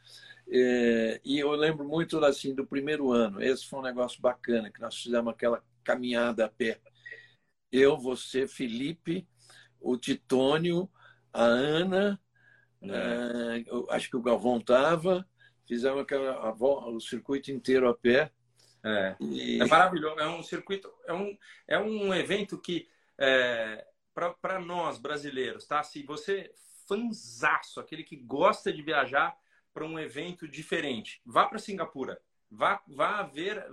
[0.48, 4.82] É, e eu lembro muito assim do primeiro ano, esse foi um negócio bacana, que
[4.82, 6.80] nós fizemos aquela caminhada a pé.
[7.72, 9.28] Eu, você, Felipe,
[9.80, 10.90] o Titônio,
[11.32, 12.20] a Ana
[12.82, 13.66] é.
[13.90, 15.28] acho que o Galvão estava,
[15.68, 18.32] fizemos aquela, a, o circuito inteiro a pé.
[18.84, 19.62] É, e...
[19.62, 20.20] é maravilhoso.
[20.20, 21.38] É um circuito, é um,
[21.68, 22.88] é um evento que,
[23.18, 25.84] é, para nós brasileiros, tá?
[25.84, 26.52] Se você
[26.88, 29.38] fanzaço, aquele que gosta de viajar
[29.74, 32.20] para um evento diferente, vá para Singapura.
[32.50, 33.64] Vá, vá ver,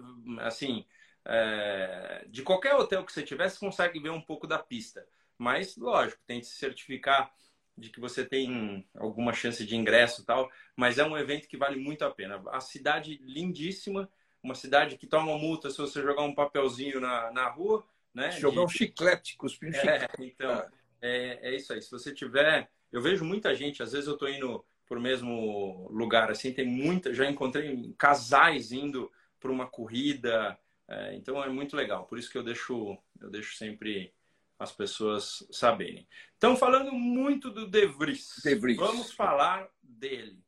[0.40, 0.85] assim,
[1.25, 5.07] é, de qualquer hotel que você tiver, você consegue ver um pouco da pista.
[5.38, 7.33] Mas, lógico, tem que se certificar
[7.77, 11.57] de que você tem alguma chance de ingresso e tal, mas é um evento que
[11.57, 12.43] vale muito a pena.
[12.51, 14.09] A cidade lindíssima,
[14.43, 18.31] uma cidade que toma multa se você jogar um papelzinho na, na rua, né?
[18.33, 18.65] Jogar de...
[18.65, 20.69] um chiclete, cuspir um é, Então, ah.
[21.03, 21.83] é, é isso aí.
[21.83, 22.71] Se você tiver...
[22.91, 27.12] Eu vejo muita gente, às vezes eu estou indo por mesmo lugar, assim, tem muita...
[27.12, 30.57] Já encontrei casais indo para uma corrida,
[30.89, 32.07] é, então é muito legal.
[32.07, 34.15] Por isso que eu deixo, eu deixo sempre
[34.59, 36.09] as pessoas saberem.
[36.33, 38.40] Estão falando muito do De Vries.
[38.42, 38.79] De Vries.
[38.79, 40.42] Vamos falar dele.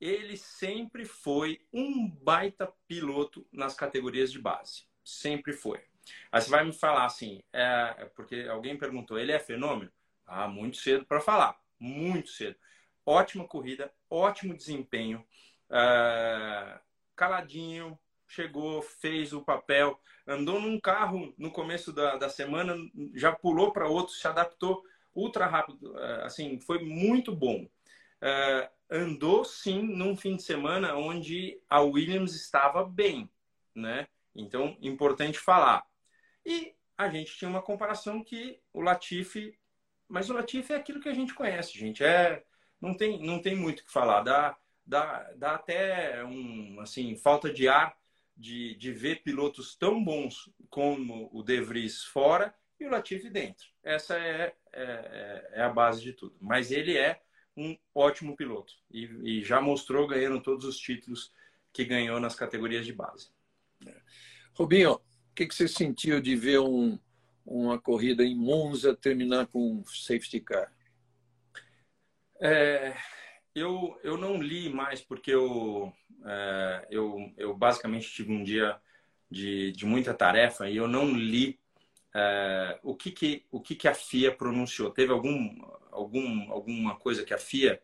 [0.00, 4.84] Ele sempre foi um baita piloto nas categorias de base.
[5.04, 5.80] Sempre foi.
[6.32, 9.92] Aí você vai me falar assim, é, porque alguém perguntou, ele é fenômeno?
[10.26, 11.56] Ah, muito cedo para falar.
[11.78, 12.56] Muito cedo.
[13.06, 15.24] Ótima corrida, ótimo desempenho.
[15.70, 16.80] É,
[17.14, 17.98] caladinho,
[18.32, 22.76] chegou, fez o papel andou num carro no começo da, da semana,
[23.14, 24.82] já pulou para outro, se adaptou
[25.14, 27.66] ultra rápido, é, assim, foi muito bom.
[28.22, 33.28] Uh, andou sim num fim de semana onde a Williams estava bem,
[33.74, 34.06] né?
[34.34, 35.84] Então, importante falar.
[36.46, 39.58] E a gente tinha uma comparação que o Latifi,
[40.08, 42.04] mas o Latifi é aquilo que a gente conhece, gente.
[42.04, 42.44] É,
[42.80, 44.22] não tem, não tem muito o que falar.
[44.22, 47.96] Dá, dá, dá até um, assim, falta de ar
[48.36, 53.66] de, de ver pilotos tão bons como o De Vries fora e o Latifi dentro.
[53.82, 56.36] Essa é, é, é a base de tudo.
[56.40, 57.20] Mas ele é
[57.56, 61.32] um ótimo piloto e, e, já mostrou ganhando todos os títulos
[61.72, 63.30] que ganhou nas categorias de base.
[63.86, 64.00] É.
[64.54, 66.98] Rubinho, o que, que você sentiu de ver um,
[67.44, 70.72] uma corrida em Monza terminar com um safety car?
[72.40, 72.96] É,
[73.54, 75.92] eu, eu não li mais porque eu,
[76.24, 78.76] é, eu, eu basicamente tive um dia
[79.30, 81.58] de, de muita tarefa e eu não li
[82.14, 84.90] é, o, que, que, o que, que a FIA pronunciou.
[84.90, 87.80] Teve algum, algum, alguma coisa que a FIA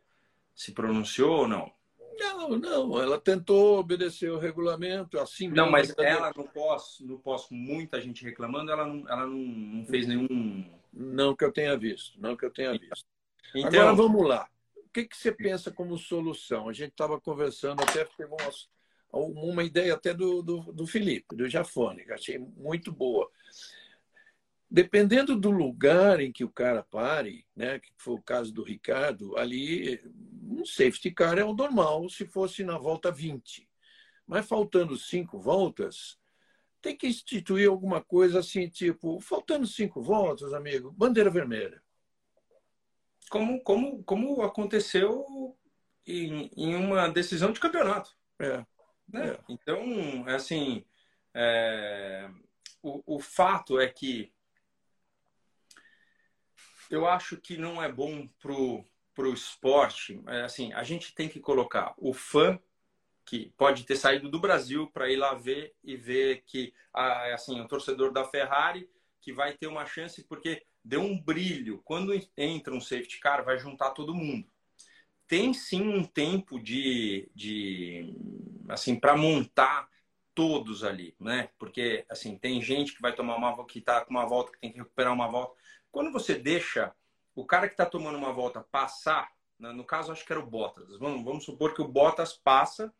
[0.55, 1.73] se pronunciou ou não?
[2.19, 7.47] Não, não, ela tentou obedecer o regulamento, assim Não, mas ela no pós, no pós,
[7.49, 10.69] muita gente reclamando, ela não, ela não, fez nenhum.
[10.93, 13.07] Não que eu tenha visto, não que eu tenha visto.
[13.55, 14.49] Então, Agora vamos lá
[14.99, 16.69] que, que você pensa como solução?
[16.69, 18.31] A gente estava conversando, até teve
[19.13, 23.31] uma, ideia até do, do, do Felipe, do Jafone, que achei muito boa.
[24.71, 29.37] Dependendo do lugar em que o cara pare, né, que foi o caso do Ricardo,
[29.37, 30.03] ali
[30.43, 33.69] um safety car é o normal se fosse na volta 20.
[34.27, 36.19] Mas faltando cinco voltas,
[36.83, 41.83] tem que instituir alguma coisa assim, tipo, faltando cinco voltas, amigo, bandeira vermelha.
[43.29, 45.57] Como, como, como aconteceu
[46.07, 48.17] em, em uma decisão de campeonato.
[48.39, 48.65] É.
[49.09, 49.31] Né?
[49.31, 49.39] É.
[49.49, 50.85] Então, assim,
[51.35, 52.29] é...
[52.83, 54.33] o, o fato é que
[56.91, 58.85] eu acho que não é bom pro
[59.19, 60.23] pro esporte.
[60.29, 62.57] É, assim, a gente tem que colocar o fã
[63.27, 67.67] que pode ter saído do Brasil para ir lá ver e ver que assim o
[67.67, 68.89] torcedor da Ferrari
[69.21, 71.83] que vai ter uma chance porque deu um brilho.
[71.85, 74.49] Quando entra um safety car vai juntar todo mundo.
[75.27, 78.17] Tem sim um tempo de, de
[78.69, 79.89] assim para montar
[80.35, 81.51] todos ali né?
[81.59, 84.73] Porque assim tem gente que vai tomar uma que está com uma volta que tem
[84.73, 85.55] que recuperar uma volta.
[85.93, 86.95] Quando você deixa
[87.35, 90.47] o cara que está tomando uma volta passar, né, no caso acho que era o
[90.47, 92.93] Bottas, vamos, vamos supor que o Bottas passa,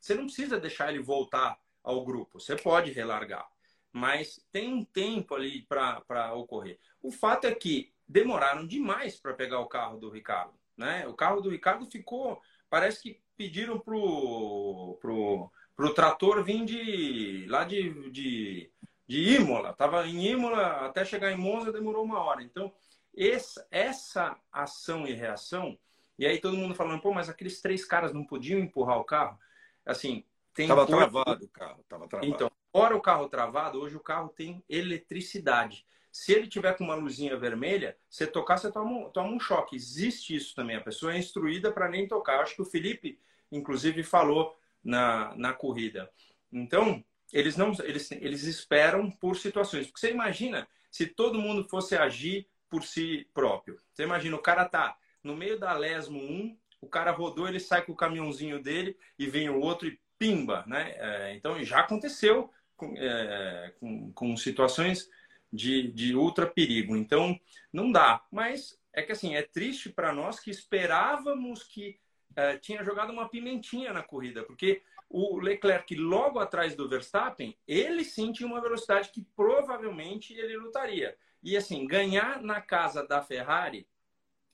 [0.00, 3.46] você não precisa deixar ele voltar ao grupo, você pode relargar,
[3.92, 6.78] mas tem um tempo ali para ocorrer.
[7.02, 10.54] O fato é que demoraram demais para pegar o carro do Ricardo.
[10.76, 11.06] Né?
[11.06, 17.64] O carro do Ricardo ficou, parece que pediram pro, pro, pro trator vir de lá
[17.64, 18.70] de, de,
[19.06, 19.74] de Imola.
[19.74, 22.42] Tava em Imola até chegar em Monza demorou uma hora.
[22.42, 22.72] Então
[23.16, 25.78] essa, essa ação e reação,
[26.18, 29.38] e aí todo mundo falando, pô, mas aqueles três caras não podiam empurrar o carro?
[29.84, 30.24] Assim,
[30.54, 30.68] tem.
[30.68, 32.32] Tava travado o carro, tava travado.
[32.32, 35.84] Então, fora o carro travado, hoje o carro tem eletricidade.
[36.10, 39.76] Se ele tiver com uma luzinha vermelha, você tocar, você toma, toma um choque.
[39.76, 40.76] Existe isso também.
[40.76, 42.40] A pessoa é instruída para nem tocar.
[42.40, 43.18] acho que o Felipe,
[43.50, 46.10] inclusive, falou na, na corrida.
[46.52, 49.86] Então, eles não eles, eles esperam por situações.
[49.86, 53.78] Porque você imagina se todo mundo fosse agir por si próprio.
[53.92, 57.82] Você imagina, o cara tá no meio da Lesmo 1, o cara rodou, ele sai
[57.82, 60.94] com o caminhãozinho dele e vem o outro e pimba, né?
[60.96, 62.50] É, então já aconteceu
[62.82, 65.08] com, é, com, com situações
[65.52, 66.96] de, de ultra perigo.
[66.96, 67.38] Então
[67.72, 68.24] não dá.
[68.32, 71.96] Mas é que assim, é triste para nós que esperávamos que
[72.34, 78.02] é, tinha jogado uma pimentinha na corrida, porque o Leclerc logo atrás do Verstappen, ele
[78.02, 81.16] sim tinha uma velocidade que provavelmente ele lutaria.
[81.42, 83.86] E assim, ganhar na casa da Ferrari,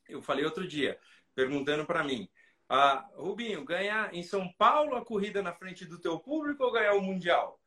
[0.08, 0.98] eu falei outro dia,
[1.34, 2.28] perguntando para mim,
[2.68, 6.94] ah, Rubinho, ganhar em São Paulo a corrida na frente do teu público ou ganhar
[6.94, 7.58] o Mundial?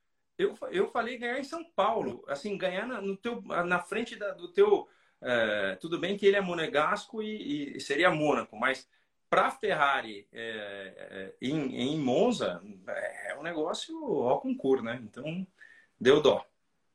[0.42, 4.32] Eu, eu falei ganhar em São Paulo, assim, ganhar na, no teu, na frente da,
[4.32, 4.88] do teu.
[5.22, 8.90] É, tudo bem que ele é monegasco e, e seria Mônaco, mas
[9.30, 10.42] para a Ferrari é,
[10.98, 15.00] é, em, em Monza é, um negócio ao concurso, né?
[15.04, 15.46] Então
[16.00, 16.44] deu dó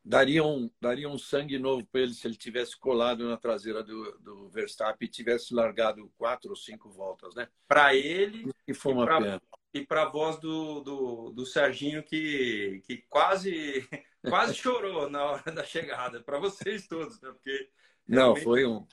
[0.07, 4.17] daria um, daria um sangue novo para ele se ele tivesse colado na traseira do,
[4.21, 7.49] do Verstappen e tivesse largado quatro ou cinco voltas, né?
[7.67, 9.43] Para ele e foi uma pra, pena.
[9.77, 13.87] E para a voz do, do, do Serginho que, que quase
[14.23, 16.23] quase chorou na hora da chegada.
[16.23, 17.31] Para vocês todos, né?
[17.31, 17.69] Porque
[18.09, 18.37] realmente...
[18.37, 18.87] não foi um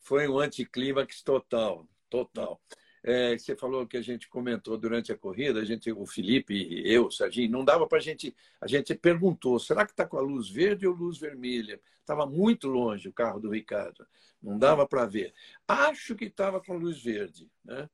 [0.00, 2.60] foi um anticlímax total, total.
[3.02, 7.06] É, você falou que a gente comentou durante a corrida, a gente, o Felipe, eu,
[7.06, 8.34] o Serginho, não dava para a gente.
[8.60, 11.80] A gente perguntou: será que está com a luz verde ou luz vermelha?
[12.00, 14.04] Estava muito longe o carro do Ricardo,
[14.42, 15.32] não dava para ver.
[15.68, 17.88] Acho que estava com luz verde, né?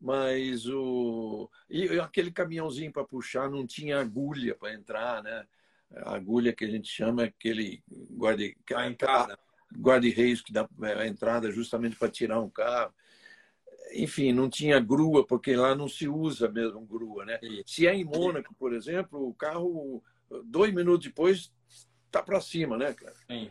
[0.00, 1.50] Mas o.
[1.68, 5.46] E aquele caminhãozinho para puxar não tinha agulha para entrar, né?
[5.90, 8.44] A agulha que a gente chama aquele guarda,
[9.76, 12.92] guarda-reis que dá a entrada justamente para tirar um carro
[13.92, 17.38] enfim, não tinha grua, porque lá não se usa mesmo grua, né?
[17.66, 20.02] Se é em Mônaco, por exemplo, o carro,
[20.44, 21.52] dois minutos depois,
[22.06, 23.14] está para cima, né, cara?
[23.30, 23.50] Sim.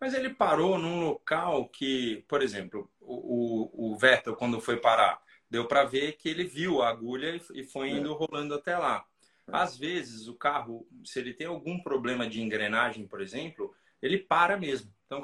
[0.00, 5.20] Mas ele parou num local que, por exemplo, o, o, o Vettel, quando foi parar,
[5.52, 7.92] deu para ver que ele viu a agulha e foi é.
[7.92, 9.04] indo rolando até lá.
[9.46, 9.54] É.
[9.54, 14.56] Às vezes, o carro, se ele tem algum problema de engrenagem, por exemplo, ele para
[14.56, 14.90] mesmo.
[15.04, 15.22] Então,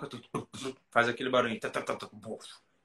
[0.90, 1.58] faz aquele barulho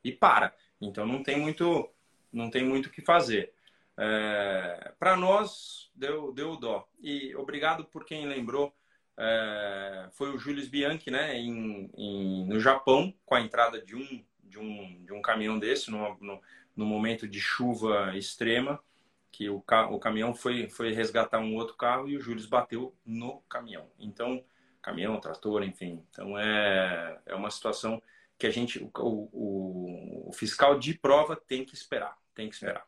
[0.02, 0.56] e para.
[0.82, 1.90] Então não tem muito,
[2.32, 3.54] não tem muito o que fazer.
[3.98, 6.88] É, Para nós deu deu dó.
[7.02, 8.74] E obrigado por quem lembrou.
[9.18, 14.24] É, foi o Julius Bianchi, né, em, em, no Japão, com a entrada de um
[14.54, 16.40] de um, de um caminhão desse no, no,
[16.76, 18.80] no momento de chuva extrema,
[19.32, 23.42] que o, o caminhão foi foi resgatar um outro carro e o Julius bateu no
[23.50, 23.90] caminhão.
[24.00, 24.44] Então
[24.82, 26.04] caminhão, trator, enfim.
[26.10, 28.02] Então é é uma situação
[28.38, 32.86] que a gente, o, o, o, fiscal de prova tem que esperar, tem que esperar.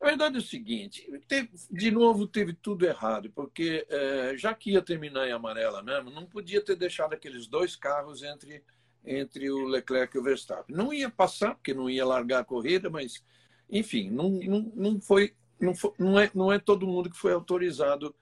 [0.00, 4.72] A verdade é o seguinte, teve, de novo teve tudo errado, porque é, já que
[4.72, 8.64] ia terminar em amarela mesmo, não podia ter deixado aqueles dois carros entre,
[9.04, 10.76] entre o Leclerc e o Verstappen.
[10.76, 13.22] Não ia passar, porque não ia largar a corrida, mas,
[13.68, 17.32] enfim, não, não, não foi, não, foi, não, é, não é todo mundo que foi
[17.32, 18.14] autorizado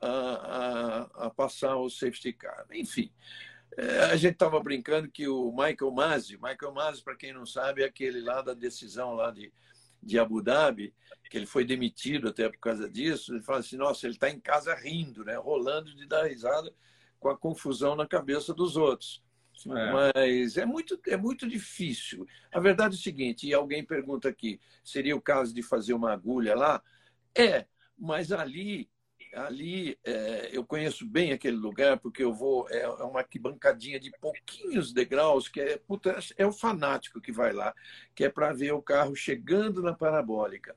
[0.00, 2.66] a, a, a passar o safety car.
[2.72, 3.12] Enfim,
[3.76, 7.82] é, a gente estava brincando que o Michael Masi, Michael Masi, para quem não sabe,
[7.82, 9.52] é aquele lá da decisão lá de
[10.02, 10.92] de Abu Dhabi,
[11.30, 14.40] que ele foi demitido até por causa disso, ele fala assim, nossa, ele está em
[14.40, 15.36] casa rindo, né?
[15.36, 16.74] rolando de dar risada
[17.20, 19.22] com a confusão na cabeça dos outros.
[19.66, 19.92] É.
[19.92, 22.26] Mas é muito, é muito difícil.
[22.52, 26.12] A verdade é o seguinte, e alguém pergunta aqui, seria o caso de fazer uma
[26.12, 26.82] agulha lá?
[27.36, 27.66] É,
[27.98, 28.90] mas ali
[29.32, 34.10] ali é, eu conheço bem aquele lugar porque eu vou é, é uma arquibancadinha de
[34.20, 37.74] pouquinhos degraus que é puta, é o fanático que vai lá
[38.14, 40.76] que é para ver o carro chegando na parabólica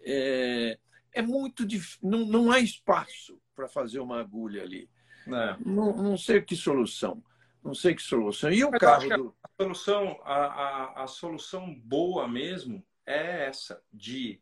[0.00, 0.78] é,
[1.12, 4.90] é muito difícil não, não há espaço para fazer uma agulha ali
[5.28, 5.56] é.
[5.64, 7.22] não, não sei que solução
[7.62, 9.36] não sei que solução e o Mas carro do...
[9.42, 14.40] a solução a, a, a solução boa mesmo é essa de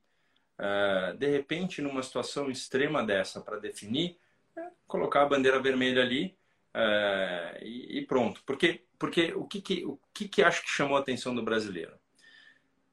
[0.61, 4.19] uh, de repente, numa situação extrema dessa para definir,
[4.57, 6.37] é colocar a bandeira vermelha ali
[6.75, 8.43] uh, e, e, pronto.
[8.45, 11.99] Porque, porque o, que, que, o que, que acho que chamou a atenção do brasileiro?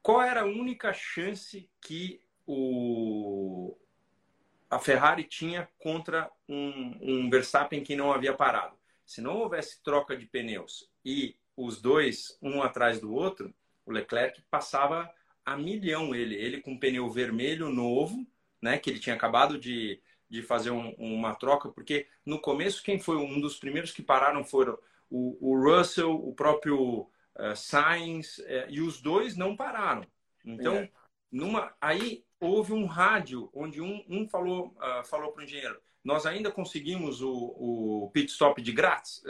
[0.02, 3.78] Qual era a única chance que o,
[4.70, 8.77] a Ferrari tinha contra um, um Verstappen que não havia parado?
[9.08, 13.54] Se não houvesse troca de pneus e os dois, um atrás do outro,
[13.86, 15.10] o Leclerc passava
[15.46, 16.36] a milhão ele.
[16.36, 18.28] Ele com pneu vermelho novo,
[18.62, 18.78] né?
[18.78, 23.16] Que ele tinha acabado de, de fazer um, uma troca, porque no começo quem foi
[23.16, 24.78] um dos primeiros que pararam foram
[25.10, 30.06] o, o Russell, o próprio uh, Sainz, uh, e os dois não pararam.
[30.44, 30.92] Então, é.
[31.32, 36.26] numa, aí houve um rádio onde um, um falou, uh, falou para o engenheiro: nós
[36.26, 39.22] ainda conseguimos o, o pit stop de grátis,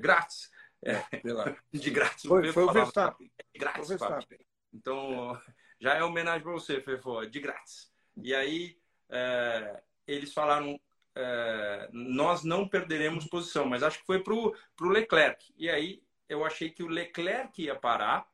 [0.00, 0.50] grátis.
[1.72, 2.24] de grátis.
[2.24, 3.30] Foi, foi o Verstappen.
[3.56, 4.38] Grátis, foi Verstappen.
[4.72, 5.40] Então,
[5.80, 7.92] já é homenagem para você, Fefo, de grátis.
[8.16, 8.76] E aí,
[9.08, 10.80] é, eles falaram,
[11.14, 15.54] é, nós não perderemos posição, mas acho que foi para o Leclerc.
[15.56, 18.26] E aí, eu achei que o Leclerc ia parar,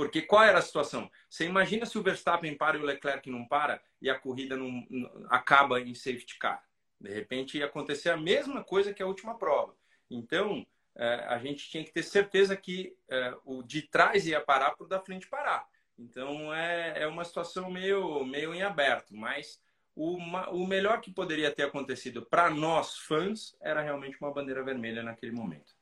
[0.00, 1.10] porque qual era a situação?
[1.28, 4.82] Você imagina se o Verstappen para e o Leclerc não para e a corrida não,
[4.88, 6.64] não acaba em safety car.
[6.98, 9.76] De repente ia acontecer a mesma coisa que a última prova.
[10.10, 14.70] Então, é, a gente tinha que ter certeza que é, o de trás ia parar
[14.70, 15.68] para o da frente parar.
[15.98, 19.60] Então é, é uma situação meio, meio em aberto, mas
[19.94, 20.16] o,
[20.50, 25.32] o melhor que poderia ter acontecido para nós fãs era realmente uma bandeira vermelha naquele
[25.32, 25.78] momento.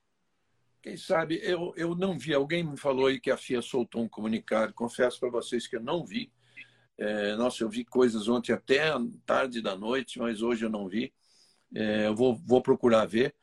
[0.82, 4.08] Quem sabe, eu, eu não vi, alguém me falou aí que a FIA soltou um
[4.08, 6.32] comunicado, confesso para vocês que eu não vi.
[6.96, 8.92] É, nossa, eu vi coisas ontem até
[9.26, 11.12] tarde da noite, mas hoje eu não vi.
[11.74, 13.34] É, eu vou, vou procurar ver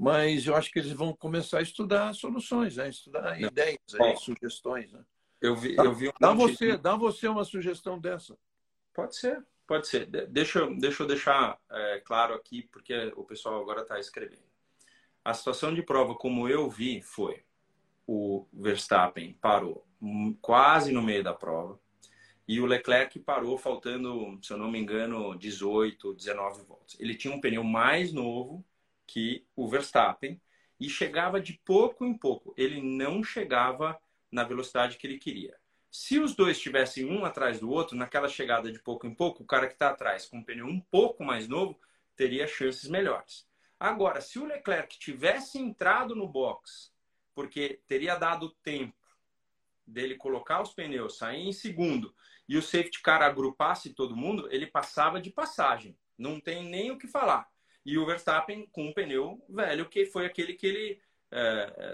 [0.00, 2.88] mas eu acho que eles vão começar a estudar soluções, né?
[2.88, 3.48] estudar Não.
[3.48, 4.92] ideias, aí, sugestões.
[4.92, 5.04] Né?
[5.40, 6.78] Eu vi, eu vi um dá, você, de...
[6.78, 8.38] dá você uma sugestão dessa.
[8.94, 10.06] Pode ser, pode ser.
[10.28, 14.47] Deixa, deixa eu deixar é, claro aqui, porque o pessoal agora está escrevendo.
[15.28, 17.42] A situação de prova, como eu vi, foi
[18.06, 19.86] o Verstappen parou
[20.40, 21.78] quase no meio da prova
[22.48, 26.98] e o Leclerc parou faltando, se eu não me engano, 18, 19 voltas.
[26.98, 28.64] Ele tinha um pneu mais novo
[29.06, 30.40] que o Verstappen
[30.80, 32.54] e chegava de pouco em pouco.
[32.56, 34.00] Ele não chegava
[34.32, 35.58] na velocidade que ele queria.
[35.90, 39.46] Se os dois estivessem um atrás do outro, naquela chegada de pouco em pouco, o
[39.46, 41.78] cara que está atrás com um pneu um pouco mais novo
[42.16, 43.46] teria chances melhores.
[43.78, 46.92] Agora, se o Leclerc tivesse entrado no box,
[47.34, 48.96] porque teria dado tempo
[49.86, 52.14] dele colocar os pneus, sair em segundo
[52.48, 55.96] e o safety car agrupasse todo mundo, ele passava de passagem.
[56.16, 57.48] Não tem nem o que falar
[57.88, 61.00] e o Verstappen com um pneu velho, que foi aquele que ele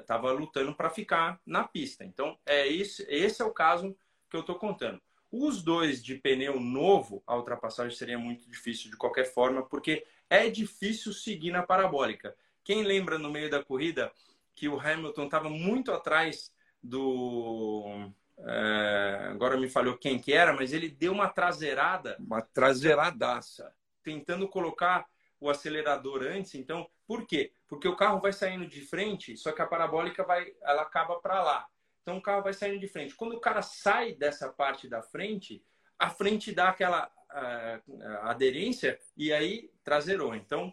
[0.01, 2.05] estava é, é lutando para ficar na pista.
[2.05, 3.97] Então, é esse, esse é o caso
[4.29, 5.01] que eu estou contando.
[5.31, 10.05] Os dois de pneu novo, a ultrapassagem seria muito difícil de qualquer forma, porque
[10.37, 12.35] é difícil seguir na parabólica.
[12.63, 14.13] Quem lembra no meio da corrida
[14.55, 18.11] que o Hamilton estava muito atrás do.
[18.39, 22.17] É, agora me falhou quem que era, mas ele deu uma traseirada.
[22.19, 23.73] Uma traseiradaça.
[24.03, 25.07] Tentando colocar
[25.41, 26.55] o acelerador antes.
[26.55, 27.53] Então, por quê?
[27.69, 31.43] Porque o carro vai saindo de frente, só que a parabólica vai, ela acaba para
[31.43, 31.67] lá.
[32.03, 33.15] Então o carro vai saindo de frente.
[33.15, 35.65] Quando o cara sai dessa parte da frente,
[35.99, 40.35] a frente dá aquela uh, aderência e aí traseirou.
[40.35, 40.73] Então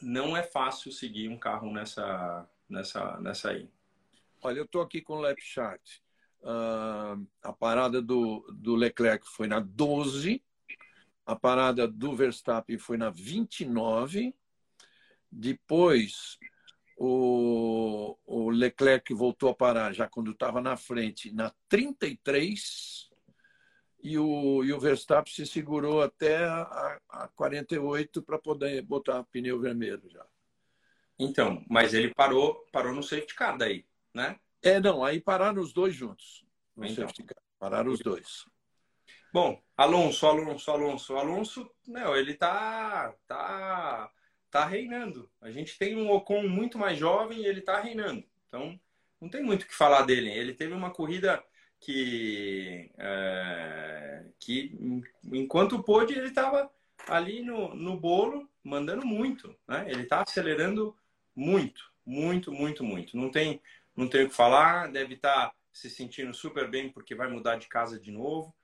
[0.00, 3.68] não é fácil seguir um carro nessa nessa nessa aí.
[4.42, 5.98] Olha, eu estou aqui com o lap chart.
[6.42, 10.42] Uh, a parada do, do Leclerc foi na 12,
[11.26, 14.34] a parada do Verstappen foi na 29,
[15.30, 16.38] depois
[16.96, 23.09] o, o Leclerc voltou a parar já quando estava na frente, na 33,
[24.02, 29.60] e o, e o Verstappen se segurou até a, a 48 para poder botar pneu
[29.60, 30.24] vermelho já.
[31.18, 33.84] Então, mas ele parou, parou no safety car daí,
[34.14, 34.38] né?
[34.62, 36.44] É, não, aí pararam os dois juntos.
[36.74, 37.06] No então.
[37.06, 37.42] safety car.
[37.58, 38.46] Pararam os dois.
[39.32, 44.10] Bom, Alonso, Alonso, Alonso, Alonso, não, ele tá, tá,
[44.50, 45.30] tá reinando.
[45.40, 48.24] A gente tem um Ocon muito mais jovem e ele tá reinando.
[48.48, 48.80] Então,
[49.20, 50.30] não tem muito o que falar dele.
[50.30, 51.44] Ele teve uma corrida
[51.80, 54.78] que, é, que
[55.32, 56.70] enquanto pôde, ele estava
[57.08, 59.56] ali no, no bolo, mandando muito.
[59.66, 59.86] Né?
[59.88, 60.94] Ele está acelerando
[61.34, 63.16] muito, muito, muito, muito.
[63.16, 63.60] Não tem,
[63.96, 67.56] não tem o que falar, deve estar tá se sentindo super bem porque vai mudar
[67.56, 68.54] de casa de novo.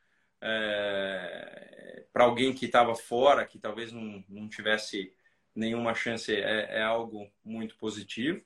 [0.40, 5.12] É, Para alguém que estava fora, que talvez não, não tivesse
[5.54, 8.42] nenhuma chance, é, é algo muito positivo.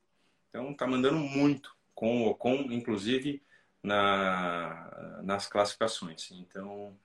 [0.48, 3.42] Então, está mandando muito com o Ocon, inclusive
[3.82, 6.30] na, nas classificações.
[6.32, 6.96] Então,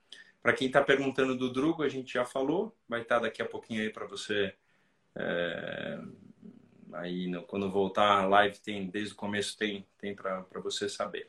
[0.42, 3.46] para quem está perguntando do Drugo, a gente já falou, vai estar tá daqui a
[3.46, 4.54] pouquinho aí para você.
[5.14, 5.98] É,
[6.92, 11.28] aí no, quando voltar a live tem desde o começo tem tem para você saber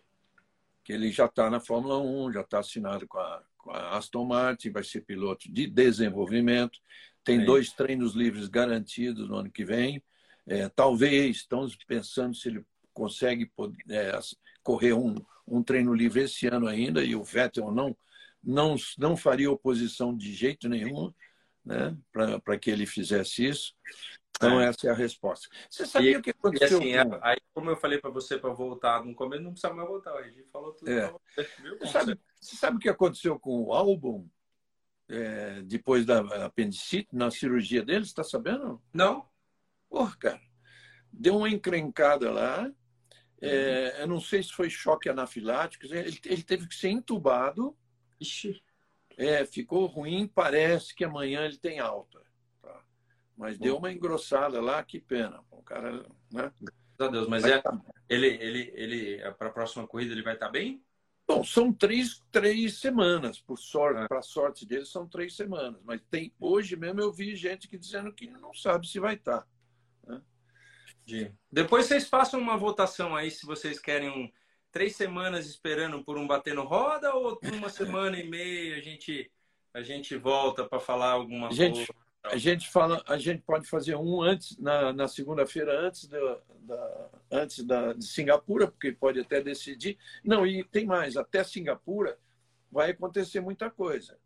[0.84, 4.26] que ele já está na Fórmula 1 já está assinado com a, com a, Aston
[4.26, 6.80] Martin vai ser piloto de desenvolvimento
[7.24, 7.45] tem Sim.
[7.45, 10.04] dois treinos livres garantidos no ano que vem
[10.45, 14.18] é, talvez estamos pensando se ele consegue poder, é,
[14.68, 15.15] correr um,
[15.47, 17.95] um treino livre esse ano ainda e o Vettel não
[18.43, 21.13] não não faria oposição de jeito nenhum
[21.63, 23.74] né para que ele fizesse isso
[24.36, 24.68] então, é.
[24.68, 25.47] essa é a resposta.
[25.68, 26.80] Você sabia e, o que aconteceu?
[26.80, 27.20] E assim, com...
[27.24, 30.13] aí, como eu falei para você para voltar no começo, não precisa mais voltar.
[30.13, 30.91] A gente falou tudo.
[30.91, 31.11] É.
[31.36, 34.30] Você, sabe, você sabe o que aconteceu com o álbum
[35.09, 38.05] é, depois da apendicite, na cirurgia dele?
[38.05, 38.80] Você está sabendo?
[38.93, 39.28] Não.
[39.89, 40.41] Porra, cara.
[41.11, 42.72] Deu uma encrencada lá.
[43.42, 45.86] É, eu não sei se foi choque anafilático.
[45.86, 47.78] Ele, ele teve que ser entubado.
[48.20, 48.62] Ixi.
[49.18, 50.28] É, ficou ruim.
[50.28, 52.26] Parece que amanhã ele tem alta.
[53.38, 55.44] Mas deu uma engrossada lá, que pena.
[55.52, 56.52] O cara, né?
[56.60, 57.28] Graças a Deus.
[57.28, 57.80] Mas é, tá
[58.10, 60.84] ele, ele, ele, para a próxima corrida, ele vai estar tá bem?
[61.28, 64.08] Bom, são três, três semanas, por sorte, ah.
[64.08, 65.80] para sorte dele, são três semanas.
[65.84, 69.46] Mas tem hoje mesmo eu vi gente que dizendo que não sabe se vai estar.
[71.08, 71.32] Né?
[71.51, 74.32] Depois vocês façam uma votação aí se vocês querem um,
[74.72, 79.32] três semanas esperando por um bater no roda ou uma semana e meia a gente
[79.74, 81.93] a gente volta para falar alguma gente, coisa.
[82.24, 87.10] A gente fala, a gente pode fazer um antes na, na segunda-feira antes da, da,
[87.32, 89.97] antes da de Singapura, porque pode até decidir.
[90.24, 92.18] Não, e tem mais, até Singapura
[92.72, 94.18] vai acontecer muita coisa.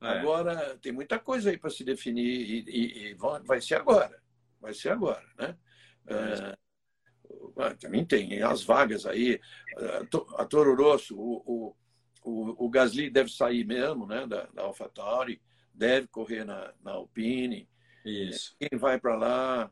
[0.00, 0.06] É.
[0.06, 3.14] Agora tem muita coisa aí para se definir e, e, e,
[3.44, 4.22] vai ser agora,
[4.60, 5.56] vai ser agora, né?
[6.06, 6.56] É.
[7.78, 9.40] Também tem as vagas aí,
[10.36, 11.76] a Toro Rosso, o,
[12.24, 15.40] o, o, Gasly deve sair mesmo, né, da, da AlphaTauri
[15.80, 17.68] deve correr na, na Alpine.
[18.04, 18.54] Isso.
[18.58, 19.70] Quem vai para lá?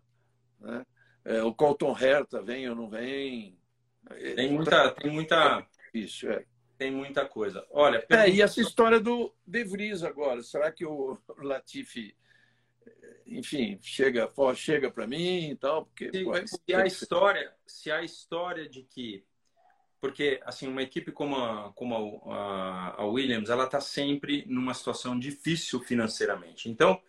[0.59, 0.87] Né?
[1.25, 3.59] É, o Colton Herta vem ou não vem?
[4.35, 5.67] Tem muita, tem muita.
[5.93, 6.45] Isso é.
[6.79, 7.67] Tem muita coisa.
[7.71, 8.05] Olha.
[8.09, 12.17] É, e essa história do De Vries agora, será que o Latifi,
[13.29, 15.85] enfim, chega, chega para mim e tal?
[15.87, 19.25] Porque se, pô, se a história, se a história de que
[20.01, 25.19] porque assim uma equipe como a, como a, a Williams ela está sempre numa situação
[25.19, 27.01] difícil financeiramente então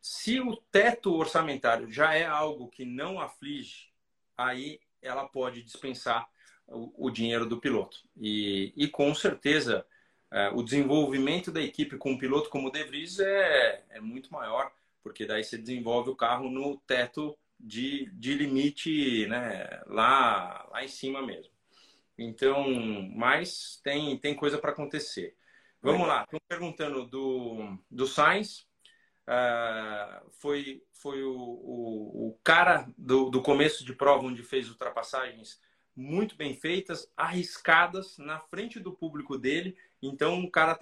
[0.00, 3.92] se o teto orçamentário já é algo que não aflige
[4.36, 6.28] aí ela pode dispensar
[6.66, 9.86] o, o dinheiro do piloto e, e com certeza
[10.30, 14.32] é, o desenvolvimento da equipe com um piloto como o De Vries é, é muito
[14.32, 14.72] maior
[15.02, 20.88] porque daí você desenvolve o carro no teto de, de limite né, lá, lá em
[20.88, 21.52] cima mesmo.
[22.16, 22.66] Então,
[23.14, 25.36] mas tem, tem coisa para acontecer.
[25.80, 28.66] Vamos lá, estão perguntando do, do Sainz.
[29.28, 35.60] Uh, foi foi o, o, o, cara do, do começo de prova onde fez ultrapassagens
[35.94, 39.76] muito bem feitas, arriscadas na frente do público dele.
[40.02, 40.74] Então o cara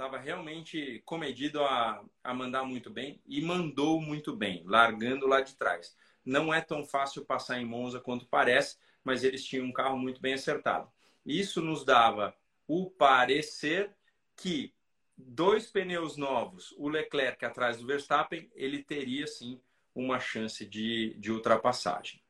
[0.00, 5.42] estava tava realmente comedido a, a mandar muito bem e mandou muito bem, largando lá
[5.42, 5.94] de trás.
[6.24, 10.20] Não é tão fácil passar em Monza quanto parece mas eles tinham um carro muito
[10.20, 10.90] bem acertado.
[11.24, 12.34] Isso nos dava
[12.66, 13.94] o parecer
[14.36, 14.74] que
[15.16, 19.60] dois pneus novos, o Leclerc atrás do Verstappen, ele teria sim
[19.94, 22.22] uma chance de, de ultrapassagem.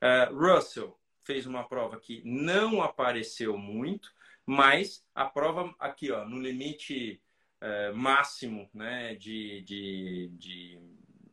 [0.00, 4.12] Uh, Russell fez uma prova que não apareceu muito,
[4.44, 7.22] Mas a prova aqui, ó, no limite
[7.60, 10.80] é, máximo, né, de, de, de,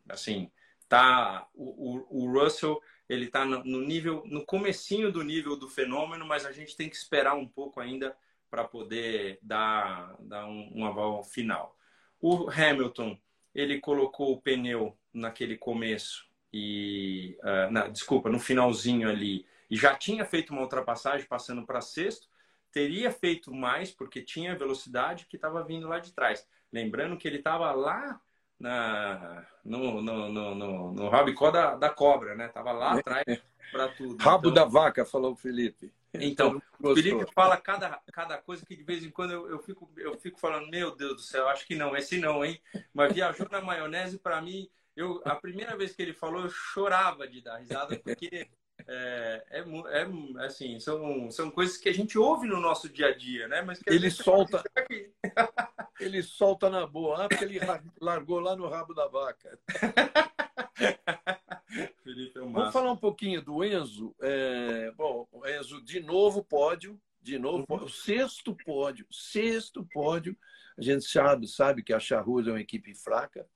[0.07, 0.51] assim,
[0.87, 6.25] tá, o, o, o Russell, ele tá no, nível, no comecinho do nível do fenômeno,
[6.27, 8.15] mas a gente tem que esperar um pouco ainda
[8.49, 11.75] para poder dar, dar um, um aval final.
[12.21, 13.19] O Hamilton,
[13.53, 19.95] ele colocou o pneu naquele começo e, uh, na, desculpa, no finalzinho ali, e já
[19.95, 22.28] tinha feito uma ultrapassagem passando para sexto,
[22.71, 26.47] teria feito mais porque tinha velocidade que estava vindo lá de trás.
[26.71, 28.19] Lembrando que ele estava lá
[28.59, 32.47] na, no, no, no, no, no rabicó da, da cobra, né?
[32.49, 33.41] Tava lá atrás
[33.71, 34.21] para tudo.
[34.21, 35.93] Rabo então, da vaca, falou o Felipe.
[36.13, 39.89] Então, o Felipe fala cada, cada coisa que de vez em quando eu, eu, fico,
[39.97, 42.59] eu fico falando, meu Deus do céu, acho que não, esse não, hein?
[42.93, 47.27] Mas viajou na maionese, para mim, eu, a primeira vez que ele falou, eu chorava
[47.27, 48.47] de dar risada, porque
[48.91, 53.15] é, é, é, assim, são, são coisas que a gente ouve no nosso dia a
[53.15, 53.61] dia, né?
[53.61, 54.63] Mas ele solta.
[55.99, 57.59] ele solta na boa, ah, porque ele
[58.01, 59.59] largou lá no rabo da vaca.
[62.03, 64.15] Felipe é um Vamos falar um pouquinho do Enzo.
[64.19, 67.83] É, bom, o Enzo, de novo pódio, de novo, uhum.
[67.83, 70.35] o sexto pódio, sexto pódio.
[70.75, 73.47] A gente sabe, sabe que a Charrua é uma equipe fraca.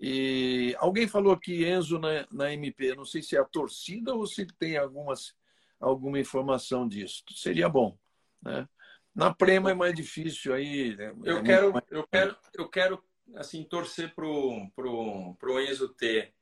[0.00, 4.26] E alguém falou que Enzo na, na MP, não sei se é a torcida ou
[4.26, 5.34] se tem algumas,
[5.78, 7.22] alguma informação disso.
[7.34, 7.98] Seria bom,
[8.42, 8.66] né?
[9.14, 10.96] Na Prema é mais difícil aí.
[10.96, 11.14] Né?
[11.24, 11.84] Eu é quero, mais...
[11.90, 16.32] eu quero, eu quero assim torcer pro pro, pro Enzo ter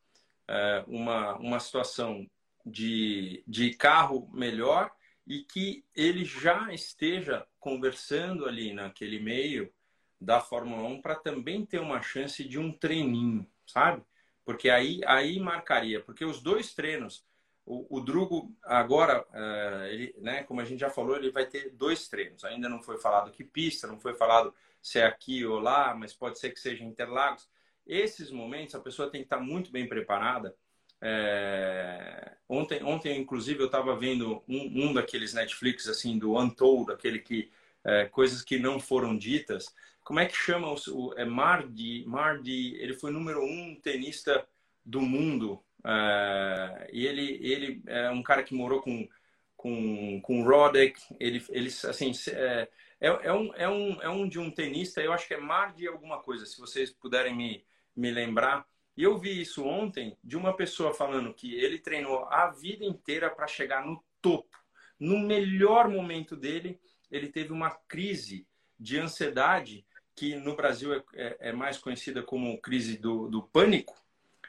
[0.46, 2.30] é, uma, uma situação
[2.64, 4.90] de, de carro melhor
[5.26, 9.72] e que ele já esteja conversando ali naquele meio
[10.20, 14.02] da Fórmula 1 para também ter uma chance de um treininho, sabe?
[14.44, 17.24] Porque aí, aí marcaria, porque os dois treinos,
[17.64, 21.70] o, o Drugo agora, uh, ele, né, como a gente já falou, ele vai ter
[21.70, 22.44] dois treinos.
[22.44, 26.14] Ainda não foi falado que pista, não foi falado se é aqui ou lá, mas
[26.14, 27.48] pode ser que seja Interlagos
[27.88, 30.54] esses momentos a pessoa tem que estar muito bem preparada.
[31.00, 32.32] É...
[32.46, 37.50] Ontem, ontem, inclusive, eu estava vendo um, um, daqueles Netflix assim do Untold, aquele que
[37.84, 39.74] é, coisas que não foram ditas.
[40.08, 42.02] Como é que chama o, é Mardi?
[42.06, 44.48] Mardi, ele foi número um tenista
[44.82, 49.06] do mundo é, e ele ele é um cara que morou com
[49.54, 50.98] com com Roddick.
[51.20, 55.12] Ele ele assim é, é, é, um, é, um, é um de um tenista, eu
[55.12, 57.62] acho que é Mardi alguma coisa, se vocês puderem me,
[57.94, 58.66] me lembrar.
[58.96, 63.28] E eu vi isso ontem de uma pessoa falando que ele treinou a vida inteira
[63.28, 64.56] para chegar no topo.
[64.98, 66.80] No melhor momento dele,
[67.10, 68.46] ele teve uma crise
[68.80, 69.84] de ansiedade,
[70.18, 73.94] que no Brasil é, é, é mais conhecida como crise do, do pânico.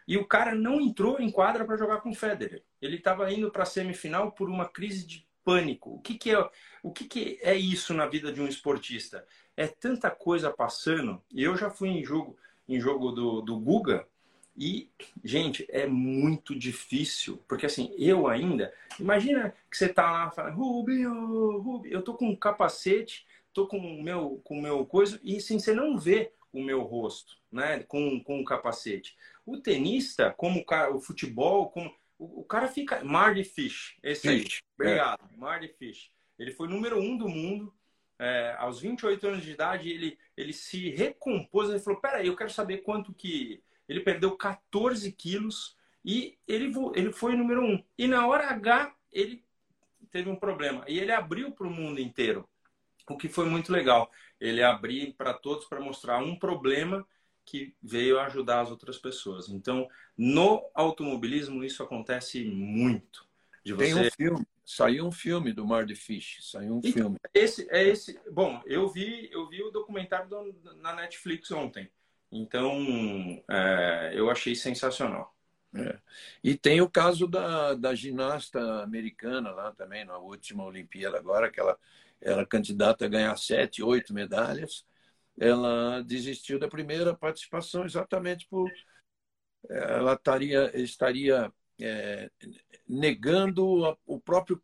[0.07, 2.63] E o cara não entrou em quadra para jogar com o Federer.
[2.81, 5.91] Ele estava indo para a semifinal por uma crise de pânico.
[5.91, 6.49] O que, que é
[6.81, 9.23] o que, que é isso na vida de um esportista?
[9.55, 11.21] É tanta coisa passando.
[11.31, 12.35] Eu já fui em jogo
[12.67, 14.07] em jogo do, do Guga.
[14.57, 14.89] E,
[15.23, 21.59] gente, é muito difícil, porque assim, eu ainda, imagina que você tá lá falando, Rubinho,
[21.59, 25.37] Rubinho, eu tô com um capacete, tô com o meu, com o meu coisa, e
[25.37, 29.15] assim, você não vê o meu rosto, né, com, com o capacete.
[29.45, 34.27] O tenista, como o, cara, o futebol, como o, o cara fica, Marty Fish, esse
[34.27, 34.61] aí, Fish.
[34.75, 35.37] obrigado, é.
[35.37, 36.11] Marty Fish.
[36.37, 37.73] Ele foi número um do mundo,
[38.19, 41.69] é, aos 28 anos de idade, ele, ele se recompôs.
[41.69, 43.63] Ele falou: Peraí, eu quero saber quanto que.
[43.87, 45.75] Ele perdeu 14 quilos
[46.05, 47.83] e ele, ele foi número um.
[47.97, 49.43] E na hora H, ele
[50.11, 50.83] teve um problema.
[50.87, 52.47] E ele abriu para o mundo inteiro,
[53.09, 54.11] o que foi muito legal.
[54.39, 57.05] Ele abriu para todos para mostrar um problema
[57.45, 59.49] que veio ajudar as outras pessoas.
[59.49, 59.87] Então,
[60.17, 63.27] no automobilismo, isso acontece muito.
[63.65, 63.85] De você...
[63.85, 67.17] Tem um filme Saiu um filme do Mar de Fish, saiu um filme.
[67.33, 68.19] Esse é esse.
[68.31, 71.89] Bom, eu vi eu vi o documentário do, na Netflix ontem.
[72.31, 72.77] Então,
[73.49, 75.35] é, eu achei sensacional.
[75.73, 75.97] É.
[76.43, 81.59] E tem o caso da, da ginasta americana lá também, na última Olimpíada agora, que
[81.59, 81.75] ela
[82.21, 84.85] era candidata a ganhar sete, oito medalhas.
[85.37, 88.69] Ela desistiu da primeira participação exatamente por
[89.67, 92.31] ela estaria, estaria é,
[92.87, 94.61] negando o próprio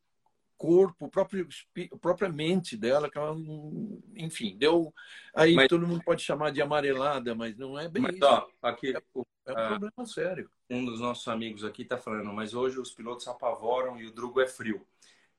[0.57, 1.47] corpo, o próprio,
[1.91, 3.35] a própria mente dela, que ela,
[4.15, 4.93] enfim, deu.
[5.33, 8.25] Aí mas, todo mundo pode chamar de amarelada, mas não é bem mas, isso.
[8.25, 9.01] Ó, aqui, é,
[9.47, 10.49] é um ah, problema sério.
[10.69, 14.39] Um dos nossos amigos aqui está falando, mas hoje os pilotos apavoram e o Drugo
[14.39, 14.85] é frio.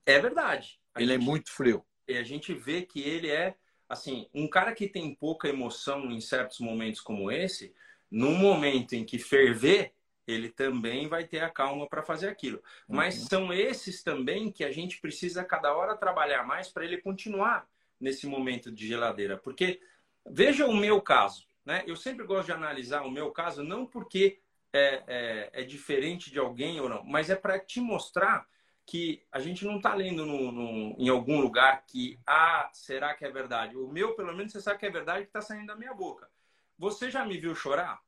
[0.04, 0.78] É verdade.
[0.96, 1.84] Ele é gente, é muito frio.
[2.08, 3.54] E a gente vê que ele é,
[3.88, 7.74] assim, um cara que tem pouca emoção em certos momentos como esse,
[8.10, 9.92] num momento em que ferver,
[10.26, 12.62] ele também vai ter a calma para fazer aquilo.
[12.88, 13.26] Mas uhum.
[13.26, 17.68] são esses também que a gente precisa cada hora trabalhar mais para ele continuar
[18.00, 19.36] nesse momento de geladeira?
[19.36, 19.80] Porque
[20.24, 21.84] veja o meu caso, né?
[21.86, 24.40] Eu sempre gosto de analisar o meu caso, não porque
[24.72, 28.46] é, é, é diferente de alguém ou não, mas é para te mostrar
[28.86, 33.24] que a gente não está lendo no, no, em algum lugar que, ah, será que
[33.24, 33.76] é verdade?
[33.76, 36.30] O meu, pelo menos, você sabe que é verdade que está saindo da minha boca.
[36.78, 38.00] Você já me viu chorar?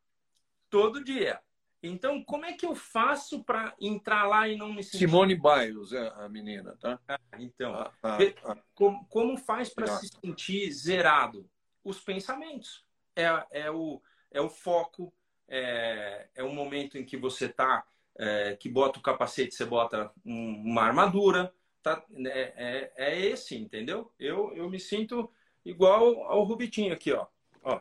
[0.70, 1.40] Todo dia.
[1.82, 4.98] Então, como é que eu faço para entrar lá e não me sentir...
[4.98, 6.98] Simone Biles é a menina, tá?
[7.08, 8.56] Ah, então, ah, ah, ah.
[8.74, 11.48] como, como faz para se sentir zerado?
[11.84, 12.84] Os pensamentos.
[13.16, 14.00] É, é, o,
[14.30, 15.12] é o foco,
[15.48, 17.84] é, é o momento em que você está,
[18.18, 21.52] é, que bota o capacete, você bota um, uma armadura.
[21.82, 22.04] Tá?
[22.26, 24.12] É, é, é, esse, entendeu?
[24.18, 25.30] Eu, eu me sinto
[25.64, 27.26] igual ao Rubitinho aqui, ó.
[27.62, 27.80] Ó,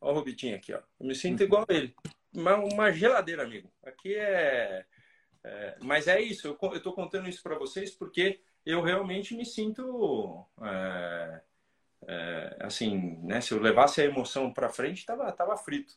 [0.00, 0.80] ó o Rubitinho aqui, ó.
[1.00, 1.94] Eu me sinto igual a ele
[2.32, 3.70] uma, uma geladeira, amigo.
[3.82, 4.84] Aqui é,
[5.42, 10.46] é, Mas é isso, eu estou contando isso para vocês porque eu realmente me sinto.
[10.62, 11.40] É,
[12.06, 13.40] é, assim, né?
[13.40, 15.94] Se eu levasse a emoção para frente, tava, tava frito.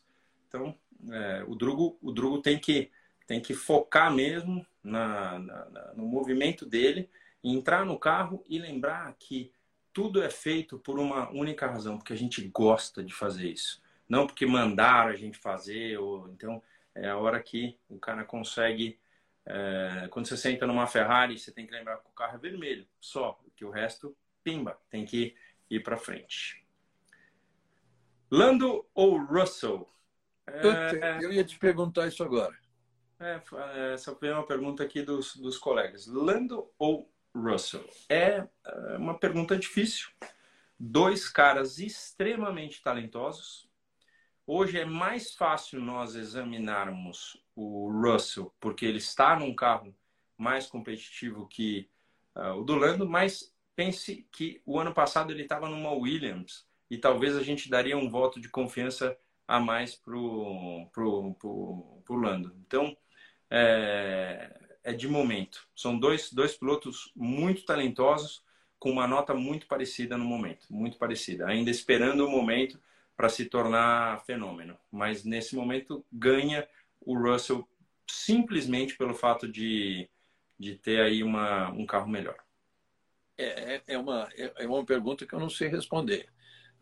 [0.48, 0.76] Então,
[1.10, 2.90] é, o Drugo, o Drugo tem que
[3.26, 7.08] tem que focar mesmo na, na, na, no movimento dele,
[7.42, 9.52] entrar no carro e lembrar que
[9.92, 14.26] tudo é feito por uma única razão, porque a gente gosta de fazer isso não
[14.26, 16.62] porque mandaram a gente fazer, ou então
[16.94, 19.00] é a hora que o cara consegue.
[19.46, 22.86] É, quando você senta numa Ferrari, você tem que lembrar que o carro é vermelho,
[23.00, 24.14] só, que o resto,
[24.44, 25.34] pimba, tem que
[25.70, 26.62] ir para frente.
[28.30, 29.88] Lando ou Russell?
[30.46, 32.54] É, eu ia te perguntar isso agora.
[33.22, 36.06] É, essa foi uma pergunta aqui dos, dos colegas.
[36.06, 37.88] Lando ou Russell?
[38.08, 40.08] É, é uma pergunta difícil.
[40.78, 43.70] Dois caras extremamente talentosos,
[44.44, 49.94] Hoje é mais fácil nós examinarmos o Russell, porque ele está num carro
[50.36, 51.88] mais competitivo que
[52.34, 56.98] uh, o do Lando, mas pense que o ano passado ele estava numa Williams e
[56.98, 59.16] talvez a gente daria um voto de confiança
[59.46, 60.90] a mais para o
[62.10, 62.52] Lando.
[62.66, 62.96] Então,
[63.54, 64.50] é,
[64.82, 65.68] é de momento.
[65.76, 68.42] São dois, dois pilotos muito talentosos,
[68.78, 72.80] com uma nota muito parecida no momento, muito parecida, ainda esperando o momento
[73.14, 74.76] para se tornar fenômeno.
[74.90, 76.66] Mas nesse momento ganha
[77.00, 77.68] o Russell
[78.10, 80.08] simplesmente pelo fato de,
[80.58, 82.36] de ter aí uma, um carro melhor.
[83.36, 86.28] É, é, é uma, é, é uma pergunta que eu não sei responder.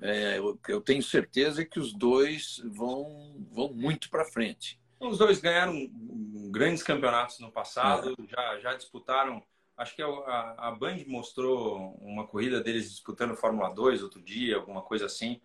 [0.01, 4.81] É, eu, eu, tenho certeza que os dois vão, vão muito para frente.
[5.01, 5.91] Os dois ganharam
[6.51, 8.27] grandes campeonatos no passado, é.
[8.29, 9.43] já, já disputaram.
[9.77, 14.83] Acho que a, a Band mostrou uma corrida deles disputando Fórmula 2 outro dia, alguma
[14.83, 15.41] coisa assim.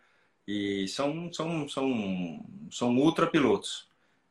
[0.48, 3.88] E são, são, são, são ultra pilotos.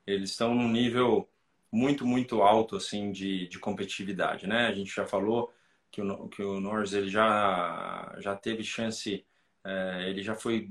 [0.07, 1.29] Eles estão num nível
[1.73, 4.67] muito, muito alto assim de, de competitividade, né?
[4.67, 5.53] A gente já falou
[5.91, 9.25] que o, que o Norris ele já, já teve chance,
[9.65, 10.71] é, ele já foi,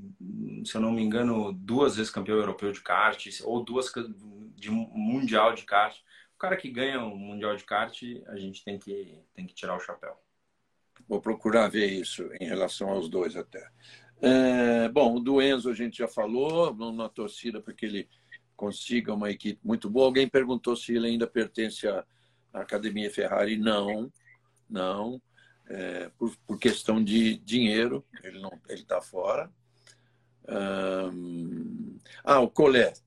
[0.65, 3.91] se eu não me engano, duas vezes campeão europeu de kart, ou duas
[4.55, 5.97] de mundial de kart.
[6.35, 9.75] O cara que ganha o mundial de kart, a gente tem que, tem que tirar
[9.75, 10.15] o chapéu.
[11.07, 13.67] Vou procurar ver isso em relação aos dois até.
[14.21, 18.09] É, bom, o do Enzo a gente já falou, na torcida para que ele
[18.55, 20.05] consiga uma equipe muito boa.
[20.05, 22.05] Alguém perguntou se ele ainda pertence à,
[22.53, 23.57] Academia Ferrari.
[23.57, 24.11] Não,
[24.69, 25.21] não.
[25.73, 29.51] É, por, por, questão de dinheiro, ele não ele está fora.
[32.23, 33.01] ah, o Colette.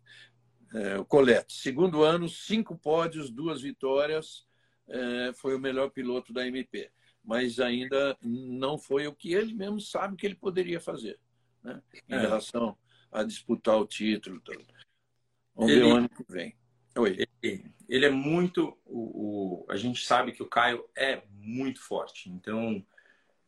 [0.74, 1.54] É, o Colette.
[1.54, 4.46] Segundo ano, cinco pódios, duas vitórias.
[4.88, 6.90] É, foi o melhor piloto da MP
[7.26, 11.18] mas ainda não foi o que ele mesmo sabe que ele poderia fazer,
[11.62, 11.82] né?
[12.08, 12.20] em é.
[12.20, 12.78] relação
[13.10, 14.40] a disputar o título.
[15.54, 16.56] Vamos ele, ver o ano que vem.
[16.96, 17.25] Oi.
[17.88, 18.76] Ele, é muito.
[18.84, 22.84] O, o, a gente sabe que o Caio é muito forte, então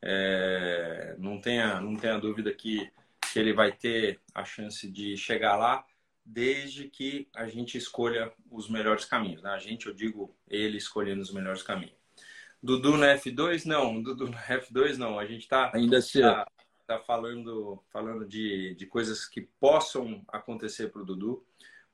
[0.03, 2.91] é, não, tenha, não tenha dúvida que,
[3.33, 5.85] que ele vai ter a chance de chegar lá
[6.25, 9.43] desde que a gente escolha os melhores caminhos.
[9.43, 9.51] Né?
[9.51, 11.97] A gente, eu digo, ele escolhendo os melhores caminhos.
[12.63, 13.65] Dudu no F2?
[13.65, 15.19] Não, Dudu no F2 não.
[15.19, 16.47] A gente está ainda tá,
[16.87, 21.45] tá falando, falando de, de coisas que possam acontecer para o Dudu.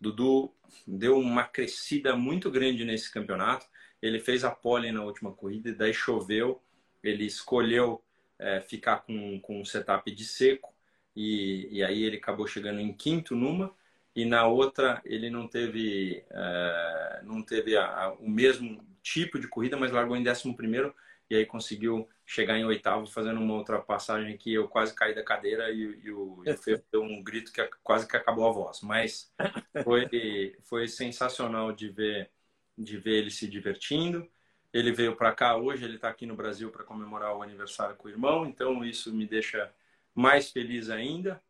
[0.05, 0.53] Dudu
[0.87, 3.67] deu uma crescida muito grande nesse campeonato.
[4.03, 6.61] Ele fez a pole na última corrida, e daí choveu.
[7.03, 8.03] Ele escolheu
[8.39, 10.75] é, ficar com, com um setup de seco
[11.17, 13.73] e, e aí ele acabou chegando em quinto numa
[14.15, 19.49] e na outra ele não teve, é, não teve a, a, o mesmo tipo de
[19.49, 20.95] corrida, mas largou em décimo primeiro
[21.31, 25.71] e aí conseguiu chegar em oitavo fazendo uma ultrapassagem que eu quase caí da cadeira
[25.71, 28.81] e, e o, e o deu um grito que quase que acabou a voz.
[28.83, 29.33] Mas
[29.83, 32.31] foi, foi sensacional de ver,
[32.77, 34.29] de ver ele se divertindo.
[34.73, 38.09] Ele veio para cá hoje, ele está aqui no Brasil para comemorar o aniversário com
[38.09, 39.73] o irmão, então isso me deixa
[40.15, 41.41] mais feliz ainda.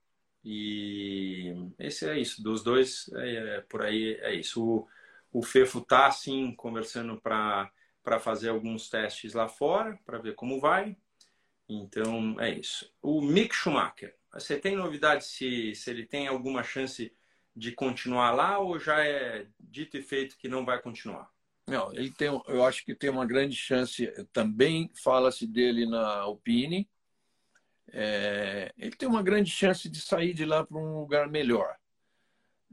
[0.44, 4.62] E esse é isso, dos dois, é, é por aí é isso.
[4.62, 4.88] O,
[5.32, 7.70] o Fefo tá sim conversando para
[8.20, 10.96] fazer alguns testes lá fora, para ver como vai.
[11.68, 12.92] Então é isso.
[13.00, 17.12] O Mick Schumacher, você tem novidade se, se ele tem alguma chance
[17.56, 21.32] de continuar lá ou já é dito e feito que não vai continuar?
[21.66, 24.06] Não, ele tem, eu acho que tem uma grande chance.
[24.32, 26.88] Também fala-se dele na Alpine.
[27.88, 31.76] É, ele tem uma grande chance de sair de lá para um lugar melhor.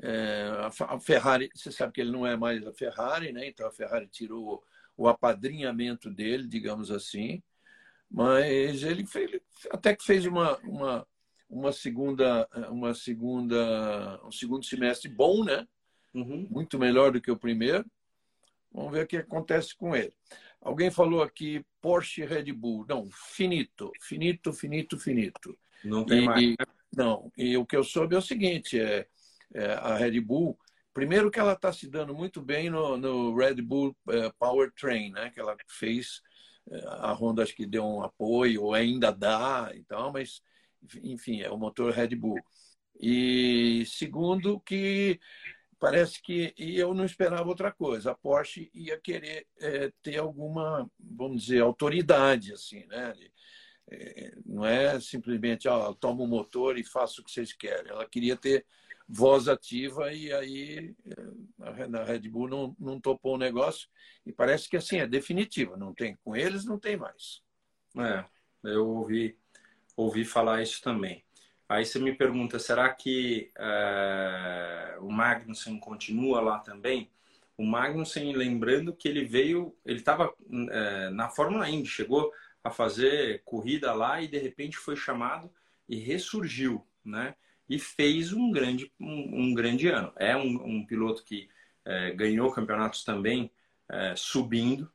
[0.01, 0.49] É,
[0.87, 3.47] a, Ferrari, você sabe que ele não é mais a Ferrari, né?
[3.47, 4.63] Então a Ferrari tirou
[5.01, 7.41] o apadrinhamento dele, digamos assim.
[8.09, 9.41] Mas ele, fez, ele
[9.71, 11.07] até que fez uma, uma,
[11.49, 15.67] uma segunda, uma segunda, um segundo semestre bom, né?
[16.13, 16.47] Uhum.
[16.49, 17.85] Muito melhor do que o primeiro.
[18.71, 20.13] Vamos ver o que acontece com ele.
[20.61, 22.85] Alguém falou aqui Porsche Red Bull.
[22.87, 25.57] Não, finito, finito, finito, finito.
[25.83, 26.55] Não tem e, mais.
[26.95, 29.07] Não, e o que eu soube é o seguinte: é,
[29.53, 30.57] é a Red Bull,
[30.93, 35.29] primeiro que ela está se dando muito bem no, no Red Bull é, Powertrain, né?
[35.31, 36.21] Que ela fez,
[36.69, 40.41] é, a Honda acho que deu um apoio, ou ainda dá e tal, mas
[41.03, 42.39] enfim, é o motor Red Bull.
[42.99, 45.19] E segundo que
[45.79, 48.11] parece que e eu não esperava outra coisa.
[48.11, 53.13] A Porsche ia querer é, ter alguma, vamos dizer, autoridade, assim, né?
[53.89, 57.91] É, não é simplesmente, ó, toma o motor e faça o que vocês querem.
[57.91, 58.65] Ela queria ter
[59.11, 60.95] voz ativa e aí
[61.59, 63.89] é, a Red Bull não, não topou o negócio
[64.25, 65.75] e parece que assim é definitivo.
[65.75, 67.41] Não tem com eles, não tem mais.
[67.97, 68.25] É,
[68.63, 69.37] eu ouvi
[69.95, 71.23] ouvi falar isso também.
[71.67, 77.09] Aí você me pergunta, será que é, o Magnussen continua lá também?
[77.57, 80.33] O Magnussen, lembrando que ele veio, ele estava
[80.69, 82.31] é, na Fórmula Indy, chegou
[82.63, 85.51] a fazer corrida lá e de repente foi chamado
[85.87, 87.35] e ressurgiu, né?
[87.71, 90.11] E fez um grande, um, um grande ano.
[90.17, 91.49] É um, um piloto que
[91.85, 93.51] é, ganhou campeonatos também
[94.15, 94.89] subindo.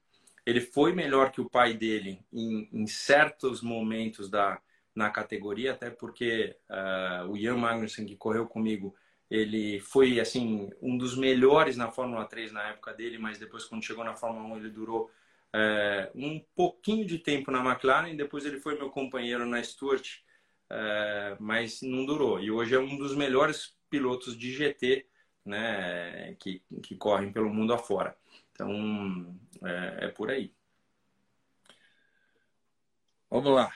[0.46, 4.58] Ele foi melhor que o pai dele em, em certos momentos da,
[4.96, 8.94] na categoria, até porque uh, o Ian Magnussen, que correu comigo,
[9.30, 13.84] ele foi assim um dos melhores na Fórmula 3 na época dele, mas depois quando
[13.84, 15.10] chegou na Fórmula 1 ele durou
[15.54, 20.20] uh, um pouquinho de tempo na McLaren, depois ele foi meu companheiro na Stewart,
[20.70, 22.40] uh, mas não durou.
[22.40, 25.06] E hoje é um dos melhores pilotos de GT
[25.44, 28.16] né, que, que correm pelo mundo afora.
[28.52, 30.52] Então é, é por aí.
[33.30, 33.72] Vamos lá.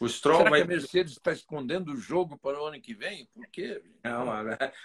[0.00, 0.60] O Stroll Será vai...
[0.60, 3.26] que a Mercedes está escondendo o jogo para o ano que vem?
[3.26, 3.82] Por quê?
[4.02, 4.26] Não,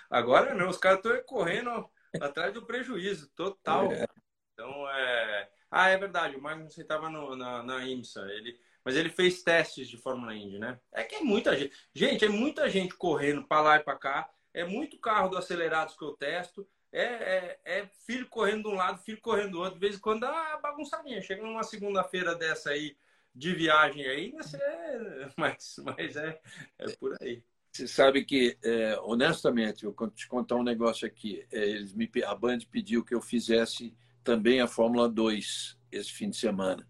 [0.10, 0.70] agora não.
[0.70, 1.90] Os caras estão correndo
[2.22, 3.92] atrás do prejuízo total.
[3.92, 4.06] É.
[4.54, 5.50] Então, é...
[5.72, 6.36] Ah, é verdade.
[6.36, 8.22] O Magnus estava na, na IMSA.
[8.32, 8.60] Ele...
[8.88, 10.80] Mas ele fez testes de Fórmula Indy, né?
[10.94, 11.76] É que é muita gente.
[11.94, 14.30] Gente, é muita gente correndo para lá e para cá.
[14.54, 16.66] É muito carro do acelerados que eu testo.
[16.90, 19.74] É, é, é, filho correndo de um lado, filho correndo do outro.
[19.74, 21.22] De vez em quando dá bagunçadinha.
[21.22, 22.96] Chega numa segunda-feira dessa aí,
[23.36, 26.40] de viagem ainda, é, mas, mas é,
[26.80, 27.44] é por aí.
[27.70, 31.46] Você sabe que, é, honestamente, eu vou te contar um negócio aqui.
[31.52, 36.30] É, eles me, a Band pediu que eu fizesse também a Fórmula 2 esse fim
[36.30, 36.88] de semana.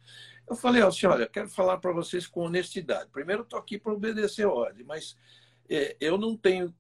[0.50, 3.10] Eu falei assim, olha, quero falar para vocês com honestidade.
[3.12, 5.18] Primeiro, estou aqui para obedecer a ordem, mas
[5.70, 6.74] é, eu não tenho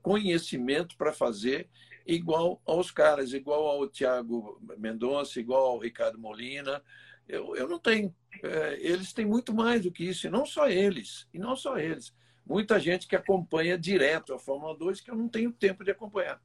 [0.00, 1.68] conhecimento para fazer
[2.06, 6.82] igual aos caras, igual ao Tiago Mendonça, igual ao Ricardo Molina.
[7.28, 8.14] Eu, eu não tenho.
[8.42, 11.78] É, eles têm muito mais do que isso, e não só eles, e não só
[11.78, 12.14] eles.
[12.46, 16.40] Muita gente que acompanha direto a Fórmula 2 que eu não tenho tempo de acompanhar.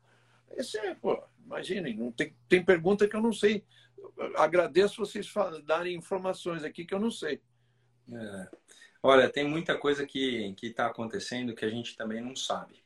[0.55, 3.63] Esse é, pô, imaginem, não tem, tem pergunta que eu não sei.
[4.35, 5.31] Agradeço vocês
[5.63, 7.41] darem informações aqui que eu não sei.
[8.11, 8.47] É.
[9.01, 12.83] Olha, tem muita coisa que está acontecendo que a gente também não sabe.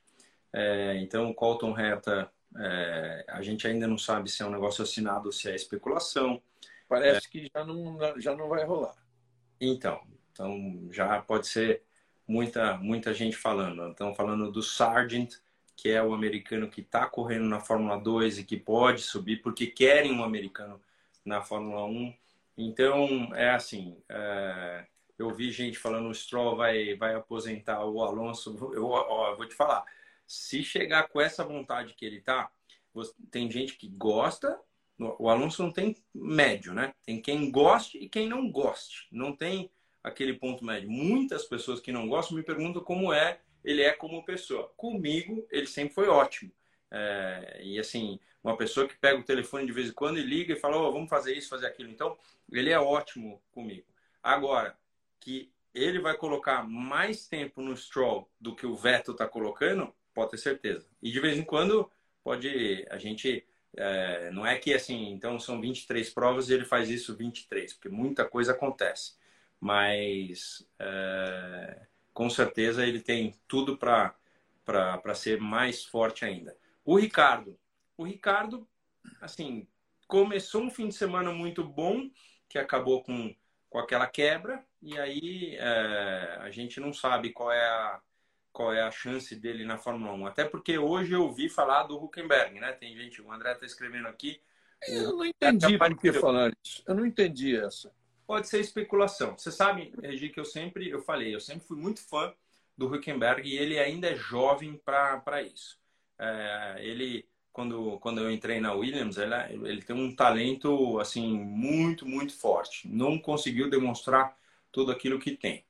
[0.51, 4.84] É, então, o Colton Herta, é, a gente ainda não sabe se é um negócio
[4.84, 6.41] assinado ou se é especulação
[6.93, 8.95] parece que já não, já não vai rolar.
[9.59, 10.01] Então,
[10.32, 11.82] então já pode ser
[12.28, 13.89] muita, muita gente falando.
[13.89, 15.36] Estão falando do Sargent,
[15.76, 19.66] que é o americano que está correndo na Fórmula 2 e que pode subir, porque
[19.66, 20.80] querem um americano
[21.26, 22.14] na Fórmula 1.
[22.58, 24.86] Então, é assim, é,
[25.18, 28.72] eu vi gente falando o Stroll vai, vai aposentar o Alonso.
[28.74, 29.84] Eu, ó, eu vou te falar,
[30.28, 32.52] se chegar com essa vontade que ele tá,
[33.32, 34.60] tem gente que gosta
[34.98, 36.94] o Alonso não tem médio, né?
[37.06, 39.08] Tem quem goste e quem não goste.
[39.12, 39.70] Não tem
[40.04, 40.90] aquele ponto médio.
[40.90, 44.72] Muitas pessoas que não gostam me perguntam como é ele é como pessoa.
[44.76, 46.52] Comigo, ele sempre foi ótimo.
[46.96, 50.54] É, e assim, uma pessoa que pega o telefone de vez em quando e liga
[50.54, 51.89] e fala, oh, vamos fazer isso, fazer aquilo.
[51.89, 52.16] Então,
[52.52, 53.86] ele é ótimo comigo.
[54.22, 54.78] Agora,
[55.20, 60.32] que ele vai colocar mais tempo no Stroll do que o Vettel está colocando, pode
[60.32, 60.88] ter certeza.
[61.02, 61.89] E de vez em quando,
[62.24, 63.44] pode a gente
[63.76, 67.89] é, não é que assim, então são 23 provas e ele faz isso 23, porque
[67.89, 69.16] muita coisa acontece.
[69.60, 74.16] Mas é, com certeza ele tem tudo para
[75.16, 76.56] ser mais forte ainda.
[76.86, 77.58] O Ricardo.
[77.98, 78.68] O Ricardo,
[79.22, 79.68] assim,
[80.08, 82.10] começou um fim de semana muito bom,
[82.50, 83.36] que acabou com,
[83.70, 88.02] com aquela quebra, e aí é, a gente não sabe qual é a
[88.54, 90.28] qual é a chance dele na Fórmula 1.
[90.28, 92.72] Até porque hoje eu ouvi falar do Huckenberg, né?
[92.72, 94.40] Tem gente, o André está escrevendo aqui.
[94.88, 96.84] Eu não entendi por que falar isso.
[96.88, 97.92] Eu não entendi essa.
[98.28, 99.36] Pode ser especulação.
[99.38, 102.32] Você sabe, Regi, que eu sempre, eu falei, eu sempre fui muito fã
[102.78, 105.82] do Huckenberg e ele ainda é jovem para isso.
[106.20, 109.36] É, ele, quando, quando eu entrei na Williams, ele,
[109.68, 112.88] ele tem um talento, assim, muito, muito forte.
[112.88, 114.38] Não conseguiu demonstrar
[114.72, 115.66] tudo aquilo que tem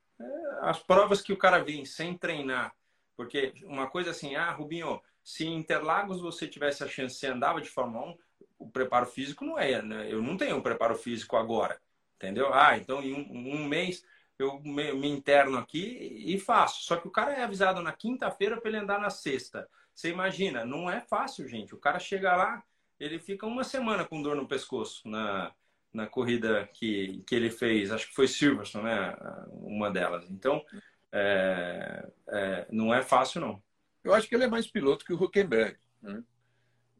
[0.63, 2.73] as provas que o cara vem sem treinar,
[3.15, 7.61] porque uma coisa assim, ah, Rubinho, se em Interlagos você tivesse a chance, você andava
[7.61, 8.17] de Fórmula 1,
[8.59, 10.07] o preparo físico não é, né?
[10.11, 11.79] Eu não tenho um preparo físico agora,
[12.15, 12.53] entendeu?
[12.53, 14.05] Ah, então em um, um mês
[14.39, 16.83] eu me, me, interno aqui e faço.
[16.83, 19.69] Só que o cara é avisado na quinta-feira para ele andar na sexta.
[19.93, 21.73] Você imagina, não é fácil, gente.
[21.73, 22.63] O cara chega lá,
[22.99, 25.53] ele fica uma semana com dor no pescoço na,
[25.93, 29.15] na corrida que, que ele fez, acho que foi Silverstone, né?
[29.61, 30.29] Uma delas.
[30.29, 30.63] Então,
[31.11, 33.63] é, é, não é fácil, não.
[34.03, 35.77] Eu acho que ele é mais piloto que o Huckenberg.
[36.01, 36.23] Né?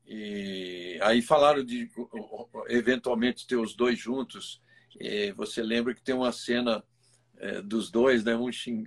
[0.06, 1.90] E aí falaram de
[2.68, 4.62] eventualmente ter os dois juntos.
[5.36, 6.84] Você lembra que tem uma cena
[7.38, 8.36] é, dos dois, né?
[8.36, 8.86] Um xing...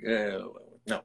[0.87, 1.05] Não,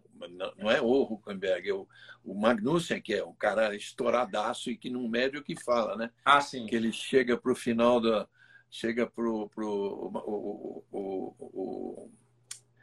[0.58, 1.88] não é o Huckenberg, é o,
[2.24, 6.12] o Magnussen, que é um cara estouradaço e que não mede o que fala, né?
[6.24, 6.68] Ah, sim.
[6.68, 8.28] Que ele chega para o final da,
[8.70, 12.12] chega pro, pro o, o, o,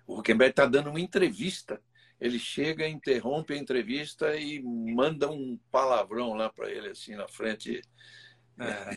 [0.06, 1.80] o Huckenberg está dando uma entrevista.
[2.20, 7.80] Ele chega, interrompe a entrevista e manda um palavrão lá para ele assim na frente.
[8.58, 8.96] É.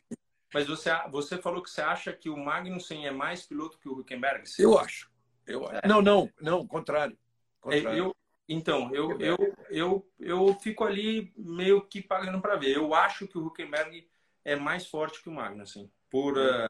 [0.54, 3.99] Mas você, você falou que você acha que o Magnussen é mais piloto que o
[3.99, 4.43] Huckenberg?
[4.58, 5.10] Eu acho.
[5.45, 5.88] Eu, é.
[5.88, 7.18] Não, não, não, contrário.
[7.62, 7.97] Contrário.
[7.97, 8.16] Eu,
[8.49, 9.38] então, eu, eu,
[9.70, 12.76] eu, eu fico ali meio que pagando para ver.
[12.76, 14.05] Eu acho que o Huckenberg
[14.43, 15.89] é mais forte que o Magnussen.
[16.09, 16.68] Por, uh,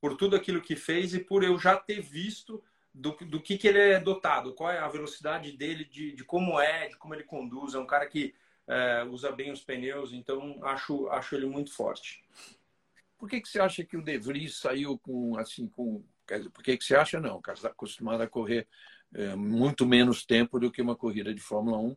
[0.00, 2.62] por tudo aquilo que fez e por eu já ter visto
[2.94, 6.58] do, do que, que ele é dotado, qual é a velocidade dele, de, de como
[6.58, 7.74] é, de como ele conduz.
[7.74, 8.34] É um cara que
[8.66, 12.24] é, usa bem os pneus, então acho, acho ele muito forte.
[13.18, 16.04] Por que, que você acha que o De Vries saiu com assim com
[16.52, 17.36] por que, que você acha não?
[17.36, 18.68] O cara está acostumado a correr
[19.14, 21.96] é, muito menos tempo do que uma corrida de Fórmula 1,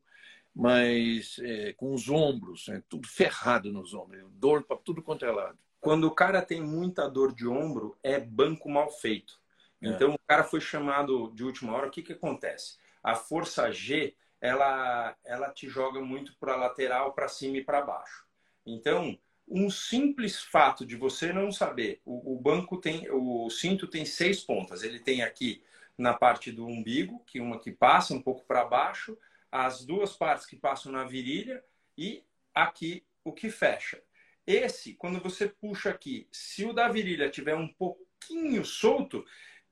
[0.54, 2.84] mas é, com os ombros, né?
[2.90, 5.58] tudo ferrado nos ombros, dor para tudo quanto é lado.
[5.80, 9.40] Quando o cara tem muita dor de ombro, é banco mal feito.
[9.82, 9.88] É.
[9.88, 11.88] Então, o cara foi chamado de última hora.
[11.88, 12.78] O que, que acontece?
[13.04, 18.28] A força G, ela, ela te joga muito para lateral, para cima e para baixo.
[18.64, 24.06] Então, um simples fato de você não saber, o, o, banco tem, o cinto tem
[24.06, 24.84] seis pontas.
[24.84, 25.64] Ele tem aqui
[26.02, 29.18] na parte do umbigo, que uma que passa um pouco para baixo,
[29.52, 31.64] as duas partes que passam na virilha
[31.98, 32.24] e
[32.54, 34.02] aqui o que fecha.
[34.46, 39.24] Esse, quando você puxa aqui, se o da virilha tiver um pouquinho solto,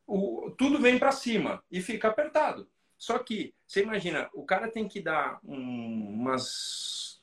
[0.05, 2.69] o, tudo vem para cima e fica apertado.
[2.97, 7.21] Só que, você imagina, o cara tem que dar um, umas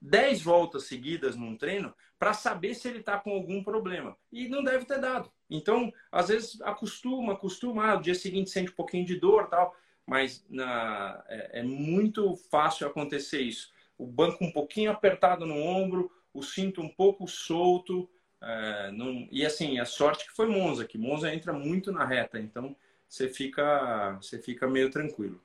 [0.00, 4.16] 10 voltas seguidas num treino para saber se ele está com algum problema.
[4.30, 5.32] E não deve ter dado.
[5.52, 7.92] Então, às vezes, acostuma, acostuma.
[7.92, 9.76] Ah, dia seguinte sente um pouquinho de dor tal.
[10.06, 13.70] Mas na, é, é muito fácil acontecer isso.
[13.98, 18.08] O banco um pouquinho apertado no ombro, o cinto um pouco solto.
[18.40, 19.28] É, não...
[19.30, 22.74] E assim, a sorte que foi Monza, que Monza entra muito na reta, então
[23.06, 25.40] você fica, você fica meio tranquilo.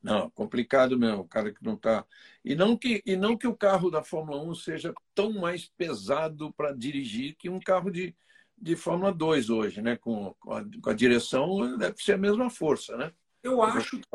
[0.00, 2.04] Não, complicado mesmo, o cara que não está.
[2.44, 6.52] E não que, e não que o carro da Fórmula 1 seja tão mais pesado
[6.52, 8.14] para dirigir que um carro de,
[8.56, 9.96] de Fórmula 2 hoje, né?
[9.96, 13.12] Com, com, a, com a direção deve ser a mesma força, né?
[13.42, 14.06] Eu acho que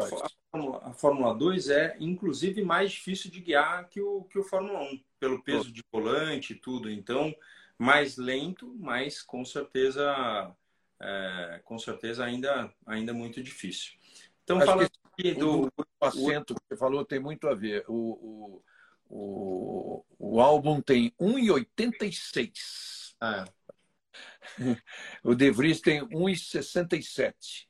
[0.51, 5.03] a Fórmula 2 é, inclusive, mais difícil de guiar que o, que o Fórmula 1,
[5.19, 6.89] pelo peso de volante e tudo.
[6.89, 7.33] Então,
[7.77, 10.51] mais lento, mas com certeza,
[10.99, 13.93] é, com certeza ainda, ainda muito difícil.
[14.43, 15.67] Então, Acho falando aqui do.
[15.77, 17.85] O assento que você falou tem muito a ver.
[17.87, 18.63] O, o,
[19.09, 23.13] o, o álbum tem 1,86.
[23.21, 23.45] Ah.
[25.23, 27.67] O De Vries tem 1,67.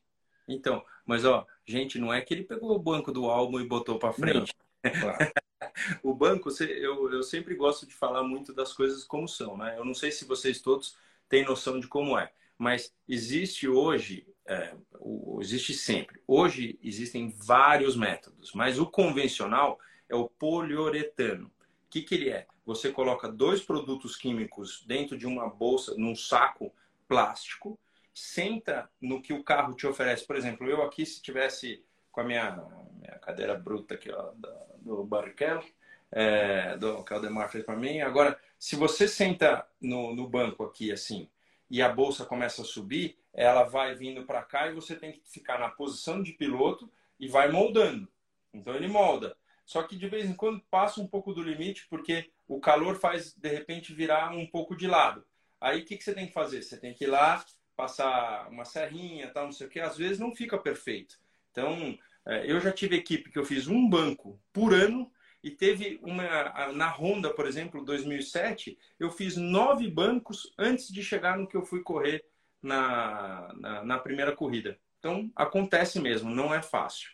[0.47, 3.99] Então, mas ó, gente, não é que ele pegou o banco do álbum e botou
[3.99, 4.53] para frente.
[4.83, 5.31] Não, claro.
[6.03, 9.75] o banco, eu, eu sempre gosto de falar muito das coisas como são, né?
[9.77, 10.95] Eu não sei se vocês todos
[11.27, 16.21] têm noção de como é, mas existe hoje, é, o, existe sempre.
[16.27, 21.47] Hoje existem vários métodos, mas o convencional é o poliuretano.
[21.47, 22.47] O que, que ele é?
[22.69, 26.71] Você coloca dois produtos químicos dentro de uma bolsa, num saco
[27.07, 27.79] plástico,
[28.13, 30.23] senta no que o carro te oferece.
[30.23, 32.63] Por exemplo, eu aqui, se tivesse com a minha,
[32.93, 34.33] minha cadeira bruta aqui, ó,
[34.77, 35.63] do Barrichello,
[36.11, 38.01] é, do, que o Aldemar fez para mim.
[38.01, 41.27] Agora, se você senta no, no banco aqui, assim,
[41.71, 45.21] e a bolsa começa a subir, ela vai vindo para cá e você tem que
[45.25, 46.87] ficar na posição de piloto
[47.19, 48.07] e vai moldando.
[48.53, 49.35] Então ele molda.
[49.65, 53.33] Só que de vez em quando passa um pouco do limite, porque o calor faz
[53.33, 55.23] de repente virar um pouco de lado.
[55.61, 56.63] Aí o que, que você tem que fazer?
[56.63, 57.45] Você tem que ir lá,
[57.75, 59.79] passar uma serrinha, tal, não sei o que.
[59.79, 61.19] Às vezes não fica perfeito.
[61.51, 65.11] Então, é, eu já tive equipe que eu fiz um banco por ano
[65.43, 71.37] e teve uma na Honda, por exemplo, 2007, eu fiz nove bancos antes de chegar
[71.37, 72.25] no que eu fui correr
[72.61, 74.77] na, na, na primeira corrida.
[74.97, 77.11] Então acontece mesmo, não é fácil.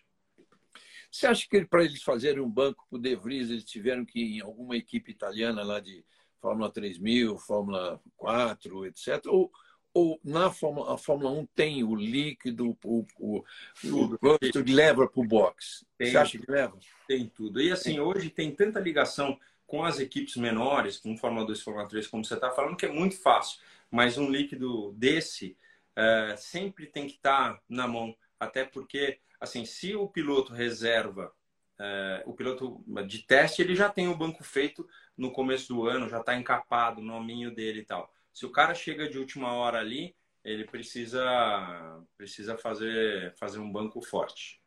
[1.11, 4.19] Você acha que para eles fazerem um banco para o De Vries, eles tiveram que
[4.19, 6.03] ir em alguma equipe italiana lá de
[6.39, 9.25] Fórmula 3000, Fórmula 4, etc.
[9.27, 9.51] Ou,
[9.93, 13.43] ou na Fórmula, a Fórmula 1 tem o líquido, o, o,
[13.83, 15.85] o gosto que leva para o box?
[15.97, 16.77] Tem, Você acha que leva?
[17.07, 17.61] Tem tudo.
[17.61, 17.99] E assim, tem.
[17.99, 22.23] hoje tem tanta ligação com as equipes menores, com Fórmula 2 e Fórmula 3, como
[22.23, 23.59] você está falando, que é muito fácil.
[23.89, 25.57] Mas um líquido desse
[25.95, 28.15] é, sempre tem que estar tá na mão.
[28.39, 31.33] Até porque, assim, se o piloto reserva,
[31.79, 36.09] é, o piloto de teste, ele já tem o banco feito no começo do ano,
[36.09, 38.13] já está encapado, no nominho dele e tal.
[38.33, 44.01] Se o cara chega de última hora ali, ele precisa precisa fazer fazer um banco
[44.01, 44.61] forte.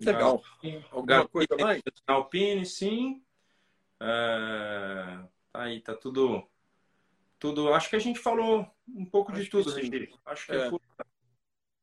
[0.00, 0.42] Legal.
[0.90, 1.82] Alguma coisa mais?
[2.06, 3.24] Alpine, sim.
[4.00, 5.20] É...
[5.52, 6.46] Tá aí, tá tudo
[7.38, 7.72] tudo.
[7.72, 9.70] Acho que a gente falou um pouco acho de tudo.
[10.24, 10.70] Acho que é.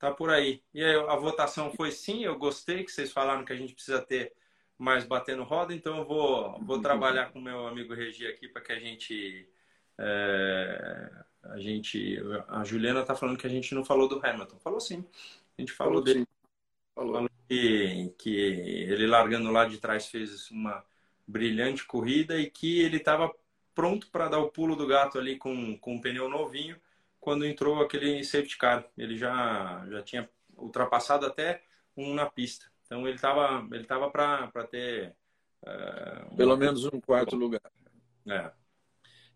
[0.01, 0.63] Tá por aí.
[0.73, 2.23] E aí, a votação foi sim.
[2.23, 4.33] Eu gostei que vocês falaram que a gente precisa ter
[4.75, 8.71] mais batendo roda, então eu vou, vou trabalhar com meu amigo Regi aqui para que
[8.71, 9.47] a gente
[9.99, 11.11] é,
[11.43, 14.57] a gente, a Juliana está falando que a gente não falou do Hamilton.
[14.57, 15.05] Falou sim.
[15.55, 16.27] A gente falou, falou dele.
[16.95, 17.13] Falou.
[17.13, 20.83] falou que, que ele largando lá de trás fez uma
[21.27, 23.31] brilhante corrida e que ele estava
[23.75, 26.75] pronto para dar o pulo do gato ali com, com um pneu novinho
[27.21, 28.85] quando entrou aquele safety car.
[28.97, 31.63] Ele já, já tinha ultrapassado até
[31.95, 32.65] um na pista.
[32.83, 35.15] Então ele estava ele tava para ter.
[35.61, 37.61] Uh, Pelo menos um quarto lugar.
[38.27, 38.51] É.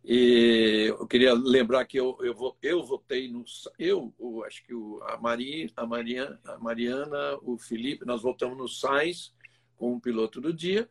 [0.03, 3.43] E eu queria lembrar que eu, eu, eu votei no.
[3.79, 8.57] Eu, eu acho que o, a, Maria, a, Maria, a Mariana, o Felipe, nós votamos
[8.57, 9.33] no Sainz
[9.75, 10.87] como piloto do dia,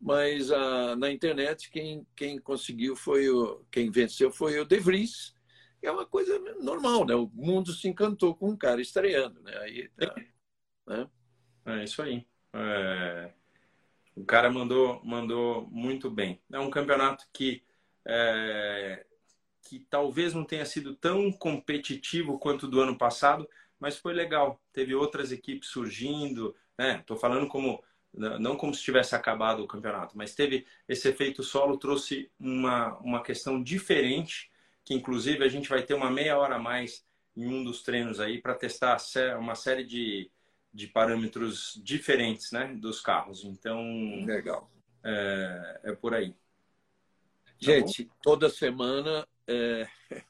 [0.00, 3.64] mas a, na internet quem, quem conseguiu foi o.
[3.70, 5.35] Quem venceu foi o De Vries.
[5.86, 7.14] É uma coisa normal, né?
[7.14, 9.56] O mundo se encantou com um cara estreando, né?
[9.58, 10.14] Aí, tá,
[10.86, 11.08] né?
[11.66, 12.26] É isso aí.
[12.52, 13.32] É...
[14.14, 16.40] O cara mandou, mandou muito bem.
[16.50, 17.62] É um campeonato que
[18.06, 19.04] é,
[19.62, 24.62] que talvez não tenha sido tão competitivo quanto do ano passado, mas foi legal.
[24.72, 26.98] Teve outras equipes surgindo, né?
[27.00, 27.82] Estou falando como
[28.12, 33.22] não como se tivesse acabado o campeonato, mas teve esse efeito solo trouxe uma uma
[33.22, 34.50] questão diferente,
[34.86, 37.04] que inclusive a gente vai ter uma meia hora a mais
[37.36, 38.96] em um dos treinos aí para testar
[39.38, 40.30] uma série de,
[40.72, 43.44] de parâmetros diferentes, né, dos carros.
[43.44, 43.82] Então,
[44.24, 44.70] legal.
[45.04, 46.30] É, é por aí.
[46.30, 46.36] Tá
[47.58, 49.88] Gente, toda semana é...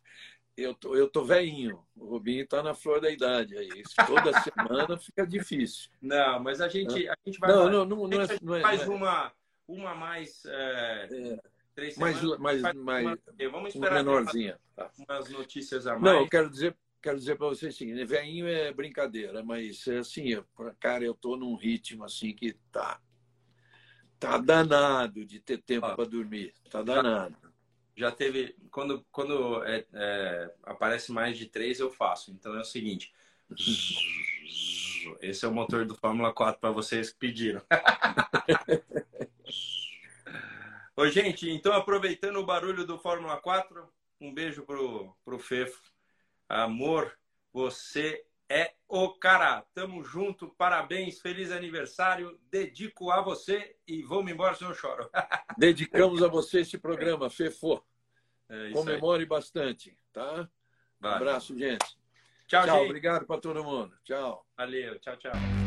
[0.56, 1.84] eu tô, eu tô veinho.
[1.94, 3.82] O Rubinho tá na flor da idade aí.
[4.06, 5.90] Toda semana fica difícil.
[6.00, 7.50] Não, mas a gente, a gente vai.
[7.50, 9.30] Não, não, não, não, é, não é, faz uma,
[9.68, 10.44] uma mais.
[10.46, 11.40] É, é,
[11.76, 13.18] três mais, mais, mais, uma,
[13.52, 14.58] vamos esperar menorzinha.
[14.74, 14.90] Tá.
[14.98, 16.02] Umas notícias a mais.
[16.02, 20.42] Não, eu quero dizer, quero dizer para vocês assim, veinho é brincadeira, mas é assim,
[20.80, 23.00] cara, eu tô num ritmo assim que tá
[24.18, 26.54] Tá danado de ter tempo para dormir.
[26.70, 27.36] Tá danado.
[27.94, 28.56] Já, já teve.
[28.70, 32.30] Quando, quando é, é, aparece mais de três, eu faço.
[32.30, 33.12] Então é o seguinte.
[35.20, 37.62] Esse é o motor do Fórmula 4 para vocês que pediram.
[40.96, 43.86] Ô, gente, então aproveitando o barulho do Fórmula 4,
[44.18, 45.92] um beijo pro, pro Fefo.
[46.48, 47.18] Amor,
[47.52, 49.62] você é o cara.
[49.74, 52.40] Tamo junto, parabéns, feliz aniversário.
[52.50, 55.10] Dedico a você e vou-me embora se eu choro.
[55.58, 57.84] Dedicamos a você este programa, Fefo.
[58.48, 59.28] É Comemore aí.
[59.28, 60.48] bastante, tá?
[61.02, 61.84] Um abraço, gente.
[62.46, 62.78] Tchau, tchau.
[62.78, 62.86] Gente.
[62.86, 63.94] Obrigado para todo mundo.
[64.02, 64.46] Tchau.
[64.56, 64.98] Valeu.
[65.00, 65.65] Tchau, tchau.